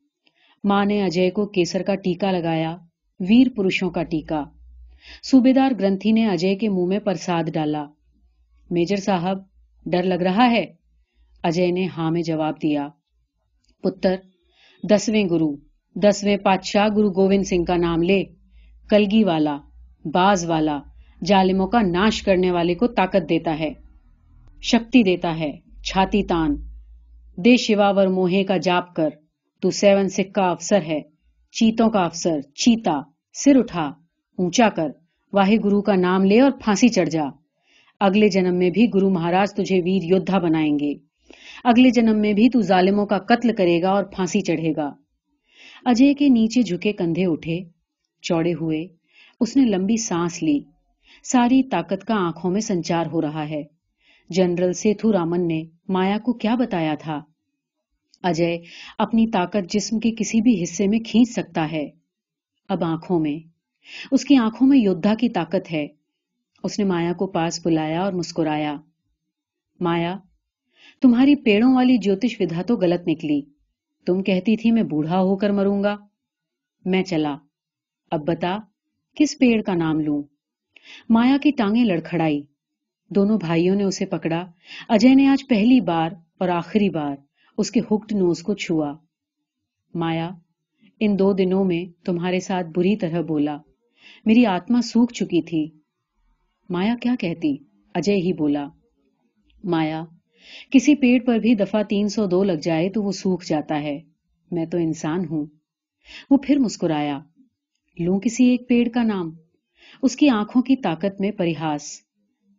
[0.66, 2.78] ماں نے اجے کو کیسر کا ٹیکا لگایا،
[3.20, 4.44] ویر پروشوں کا ٹیکا۔
[5.24, 7.86] صوبیدار گرنتھی نے اجے کے منہ میں پرساد ڈالا۔
[8.70, 9.38] میجر صاحب،
[9.86, 10.66] ڈر لگ رہا ہے؟
[11.44, 12.88] اجے نے ہاں میں جواب دیا۔
[13.84, 14.16] پتر،
[14.84, 15.56] دسویں گرو،
[15.96, 18.24] دسویں پادشاہ گرو گوبند سنگھ کا نام لے۔
[18.90, 19.58] کلگی والا،
[20.06, 20.80] باز والا،
[21.26, 23.74] جالموں کا ناش کرنے والے کو طاقت دیتا ہے،
[24.62, 25.52] شکتی دیتا ہے،
[25.84, 26.56] چھاتی تان۔
[27.38, 29.10] دے شیواور موہے کا جاپ کر۔
[29.62, 31.02] تو سیون سکھ کا افسر ہے،
[31.52, 33.02] چیتوں کا افسر، چیتا،
[33.34, 33.94] سر اٹھا
[34.38, 34.88] اونچا کر
[35.34, 37.24] واہے گرو کا نام لے اور پھانسی چڑھ جا۔
[38.00, 40.94] اگلے جنم میں بھی گرو مہاراج تجھے ویر یودھا بنائیں گے۔
[41.64, 44.92] اگلے جنم میں بھی تو ظالموں کا قتل کرے گا اور پھانسی چڑھے گا۔
[45.86, 47.60] اجے کے نیچے جھکے کندھے اٹھے،
[48.22, 48.88] چوڑے ہوئے،
[49.40, 50.60] اس نے لمبی سانس لی۔
[51.24, 53.64] ساری طاقت کا آنکھوں میں سنچار ہو رہا ہے۔
[54.30, 57.22] جنرل سیتھو رامن نے مایا کو کیا بتایا تھا؟
[58.24, 58.58] اجے
[58.98, 61.90] اپنی طاقت جسم کے کسی بھی حصے میں کھینچ سکتا ہے۔
[62.70, 63.48] اب آنکھوں میں۔
[64.12, 65.88] اس کی آنکھوں میں یودھا کی طاقت ہے۔
[66.64, 68.76] اس نے مایا کو پاس بلایا اور مسکرایا۔
[69.80, 70.18] مایا،
[71.02, 73.42] تمہاری پیڑوں والی جوتش ودھا تو غلط نکلی۔
[74.06, 75.98] تم کہتی تھی میں بوڑھا ہو کر مروں گا۔
[76.86, 77.38] میں چلا۔
[78.12, 78.58] اب بتا،
[79.16, 80.24] کس پیڑ کا نام لوں؟
[81.10, 82.44] مایا کی ٹانگیں لڑکھڑائی۔
[83.10, 84.46] دونوں بھائیوں نے اسے پکڑا۔
[84.90, 87.16] اجے نے آج پہلی بار اور آخری بار
[87.58, 88.94] اس کے ہکڈ نوز کو چھوا۔
[89.94, 90.30] مایا،
[91.00, 93.58] ان دو دنوں میں تمہارے ساتھ بری طرح بولا۔
[94.26, 95.70] میری آتما سوکھ چکی تھی۔
[96.70, 97.56] مایا کیا کہتی؟
[97.94, 98.68] اجے ہی بولا۔
[99.64, 100.06] مایا،
[100.72, 104.00] کسی پیڑ پر بھی دفعہ تین سو دو لگ جائے تو وہ سوکھ جاتا ہے۔
[104.52, 105.46] میں تو انسان ہوں۔
[106.30, 107.20] وہ پھر مسکرایا۔
[108.00, 109.32] لوں کسی ایک پیڑ کا نام؟
[110.02, 112.02] اس کی آنکھوں کی طاقت میں پریہاس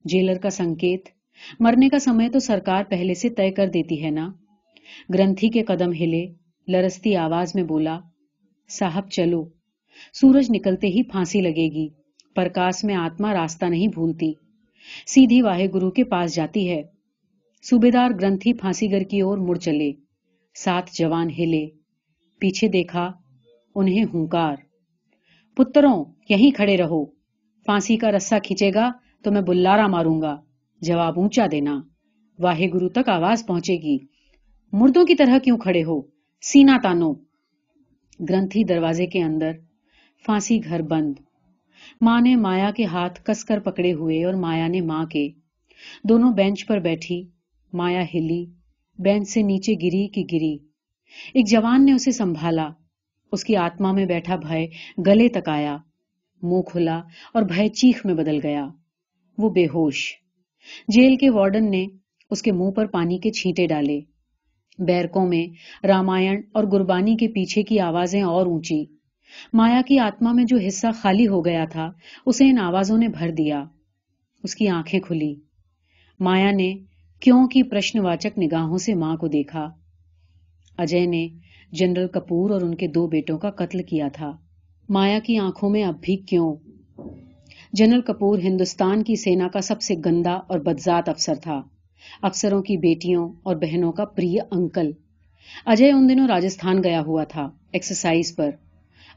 [0.05, 1.09] جیلر کا سنکیت۔
[1.61, 4.33] مرنے کا سمے تو سرکار پہلے سے طے کر دیتی ہے نا؟
[5.15, 6.27] گرنتھی کے قدم ہلے
[6.69, 8.01] لرستی آواز میں بولا،
[8.69, 9.49] صاحب چلو۔
[10.13, 11.89] سورج نکلتے ہی پھانسی لگے گی۔
[12.35, 14.33] پرکاش میں آتما راستہ نہیں بھولتی۔
[15.07, 16.83] سیدھی واہے گرو کے پاس جاتی ہے۔
[17.63, 19.93] صوبیدار گرنتھی پھانسی گر کی اور مڑ چلے۔
[20.55, 21.67] سات جوان ہلے۔
[22.39, 23.13] پیچھے دیکھا،
[23.75, 24.57] انہیں ہنکار
[25.57, 27.05] پتروں، یہیں کھڑے رہو۔
[27.65, 30.37] پھانسی کا رسا کھینچے گا تو میں بلارا ماروں گا۔
[30.81, 31.81] جواب اونچا دینا۔
[32.39, 34.16] واہے گرو تک آواز پہنچے گی۔
[34.73, 36.01] مردوں کی طرح کیوں کھڑے ہو؟
[36.43, 37.13] سینا تانو
[38.29, 39.53] گرنتھی دروازے کے اندر،
[40.25, 41.15] پھانسی گھر بند۔
[42.01, 45.29] ماں نے مایا کے ہاتھ کس کر پکڑے ہوئے اور مایا نے ماں کے۔
[46.09, 47.29] دونوں بینچ پر بیٹھی،
[47.73, 48.47] مایا ہلی،
[48.99, 50.57] بینچ سے نیچے گری کی گری۔
[51.35, 52.69] ایک جوان نے اسے سنبھالا۔
[53.33, 54.67] اس کی آتما میں بیٹھا بھائی
[55.07, 55.77] گلے تک آیا۔
[56.43, 56.97] منہ کھلا
[57.33, 58.67] اور بھائی چیخ میں بدل گیا۔
[59.39, 60.13] وہ بے ہوش۔
[60.89, 61.87] جیل کے وارڈن نے
[62.31, 64.16] اس کے منہ پر پانی کے چھینٹے ڈالے۔
[64.79, 65.47] بیرکوں میں
[65.87, 68.85] رامائن اور گربانی کے پیچھے کی آوازیں اور اونچی۔
[69.53, 71.93] مایا کی آتما میں جو حصہ خالی ہو گیا تھا،
[72.27, 73.65] اسے ان آوازوں نے بھر دیا۔
[74.43, 75.35] اس کی آنکھیں کھلی۔
[76.21, 76.77] مایا نے
[77.21, 79.69] کیوں کی پرشن واچک نگاہوں سے ماں کو دیکھا۔
[80.79, 81.29] اجے نے
[81.73, 84.33] جنرل کپور اور ان کے دو بیٹوں کا قتل کیا تھا۔
[84.89, 86.57] مایا کی آنکھوں میں اب بھی کیوں؟
[87.73, 91.63] جنرل کپور ہندوستان کی سینا کا سب سے گندا اور بدزات افسر تھا۔
[92.23, 94.91] افسروں کی بیٹیوں اور بہنوں کا پری انکل۔
[95.67, 98.51] اجے ان دنوں راجستھان گیا ہوا تھا ایکسرسائز پر۔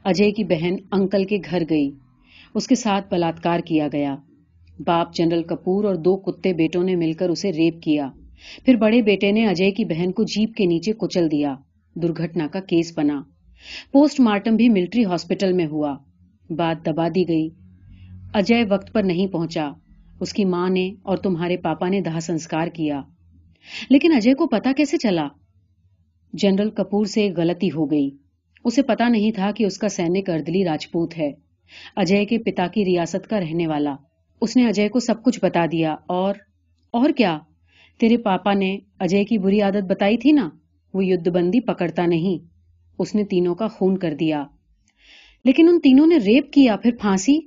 [0.04, 1.90] اجے کی بہن انکل کے گھر گئی۔
[2.54, 4.16] اس کے ساتھ بلاತ್کار کیا گیا۔
[4.86, 8.08] باپ جنرل کپور اور دو کتے بیٹوں نے مل کر اسے ریپ کیا۔
[8.64, 11.54] پھر بڑے بیٹے نے اجے کی بہن کو جیپ کے نیچے کچل دیا۔
[11.94, 13.22] درگھٹنا کا کیس بنا۔
[13.92, 15.96] پوسٹ مارٹم بھی ملٹری ہاسپٹل میں ہوا۔
[16.50, 17.48] بات دبا دی گئی۔
[18.34, 19.70] اجے وقت پر نہیں پہنچا۔
[20.20, 23.02] اس کی ماں نے اور تمہارے پاپا نے دہ سنسکار کیا۔
[23.90, 25.28] لیکن اجے کو پتا کیسے چلا؟
[26.32, 28.10] جنرل کپور سے غلطی ہو گئی۔
[28.64, 31.32] اسے پتا نہیں تھا کہ اس کا سینک اردلی راجپوت ہے۔
[31.96, 33.96] اجے کے پتا کی ریاست کا رہنے والا۔
[34.40, 36.34] اس نے اجے کو سب کچھ بتا دیا۔ اور؟
[36.90, 37.38] اور کیا؟
[37.98, 40.48] تیرے پاپا نے اجے کی بری عادت بتائی تھی نا؟
[40.94, 42.44] وہ یدھ بندی پکڑتا نہیں۔
[42.98, 44.44] اس نے تینوں کا خون کر دیا۔
[45.44, 47.38] لیکن ان تینوں نے ریپ کیا، پھر پھانسی؟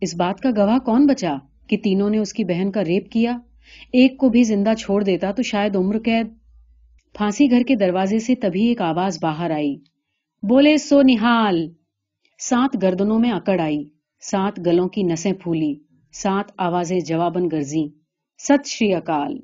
[0.00, 1.36] اس بات کا گواہ کون بچا؟
[1.70, 3.38] کہ تینوں نے اس کی بہن کا ریپ کیا،
[3.92, 6.26] ایک کو بھی زندہ چھوڑ دیتا تو شاید عمر قید
[7.14, 9.76] پھانسی گھر کے دروازے سے تبھی ایک آواز باہر آئی۔
[10.42, 11.68] بولے، سو نہال۔
[12.38, 13.84] سات گردنوں میں اکڑ آئی،
[14.20, 15.74] سات گلوں کی نسیں پھولی،
[16.12, 17.88] سات آوازیں جوابن گرزی
[18.38, 19.36] ست شری اکال۔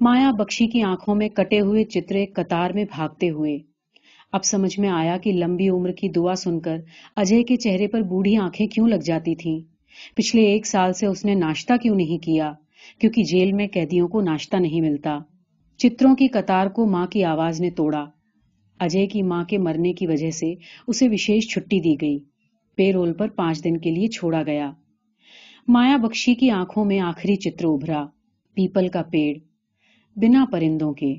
[0.00, 3.58] مایا بخشی کی آنکھوں میں کٹے ہوئے چترے قطار میں بھاگتے ہوئے۔
[4.32, 6.76] اب سمجھ میں آیا کہ لمبی عمر کی دعا سن کر
[7.16, 9.73] اجے کے چہرے پر بوڑھی آنکھیں کیوں لگ جاتی تھیں؟
[10.14, 12.52] پچھلے ایک سال سے اس نے ناشتہ کیوں نہیں کیا؟
[12.98, 15.18] کیونکہ جیل میں قیدیوں کو ناشتہ نہیں ملتا۔
[15.76, 18.04] چتروں کی قطار کو ماں کی آواز نے توڑا۔
[18.80, 20.54] اجے کی ماں کے مرنے کی وجہ سے
[20.86, 22.18] اسے وشیش چھٹی دی گئی۔
[22.76, 24.72] پے رول پر پانچ دن کے لیے چھوڑا گیا۔
[25.68, 28.06] مایا بخشی کی آنکھوں میں آخری چتر ابھرا۔
[28.54, 29.38] پیپل کا پیڑ۔
[30.16, 31.14] بنا پرندوں کے۔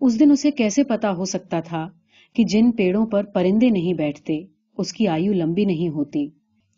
[0.00, 1.88] اس دن اسے کیسے پتا ہو سکتا تھا
[2.34, 4.44] کہ جن پیڑوں پر پرندے نہیں بیٹھتے،
[4.78, 6.28] اس کی آیو لمبی نہیں ہوتی۔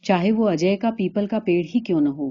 [0.07, 2.31] چاہے وہ اجے کا پیپل کا پیڑ ہی کیوں نہ ہو۔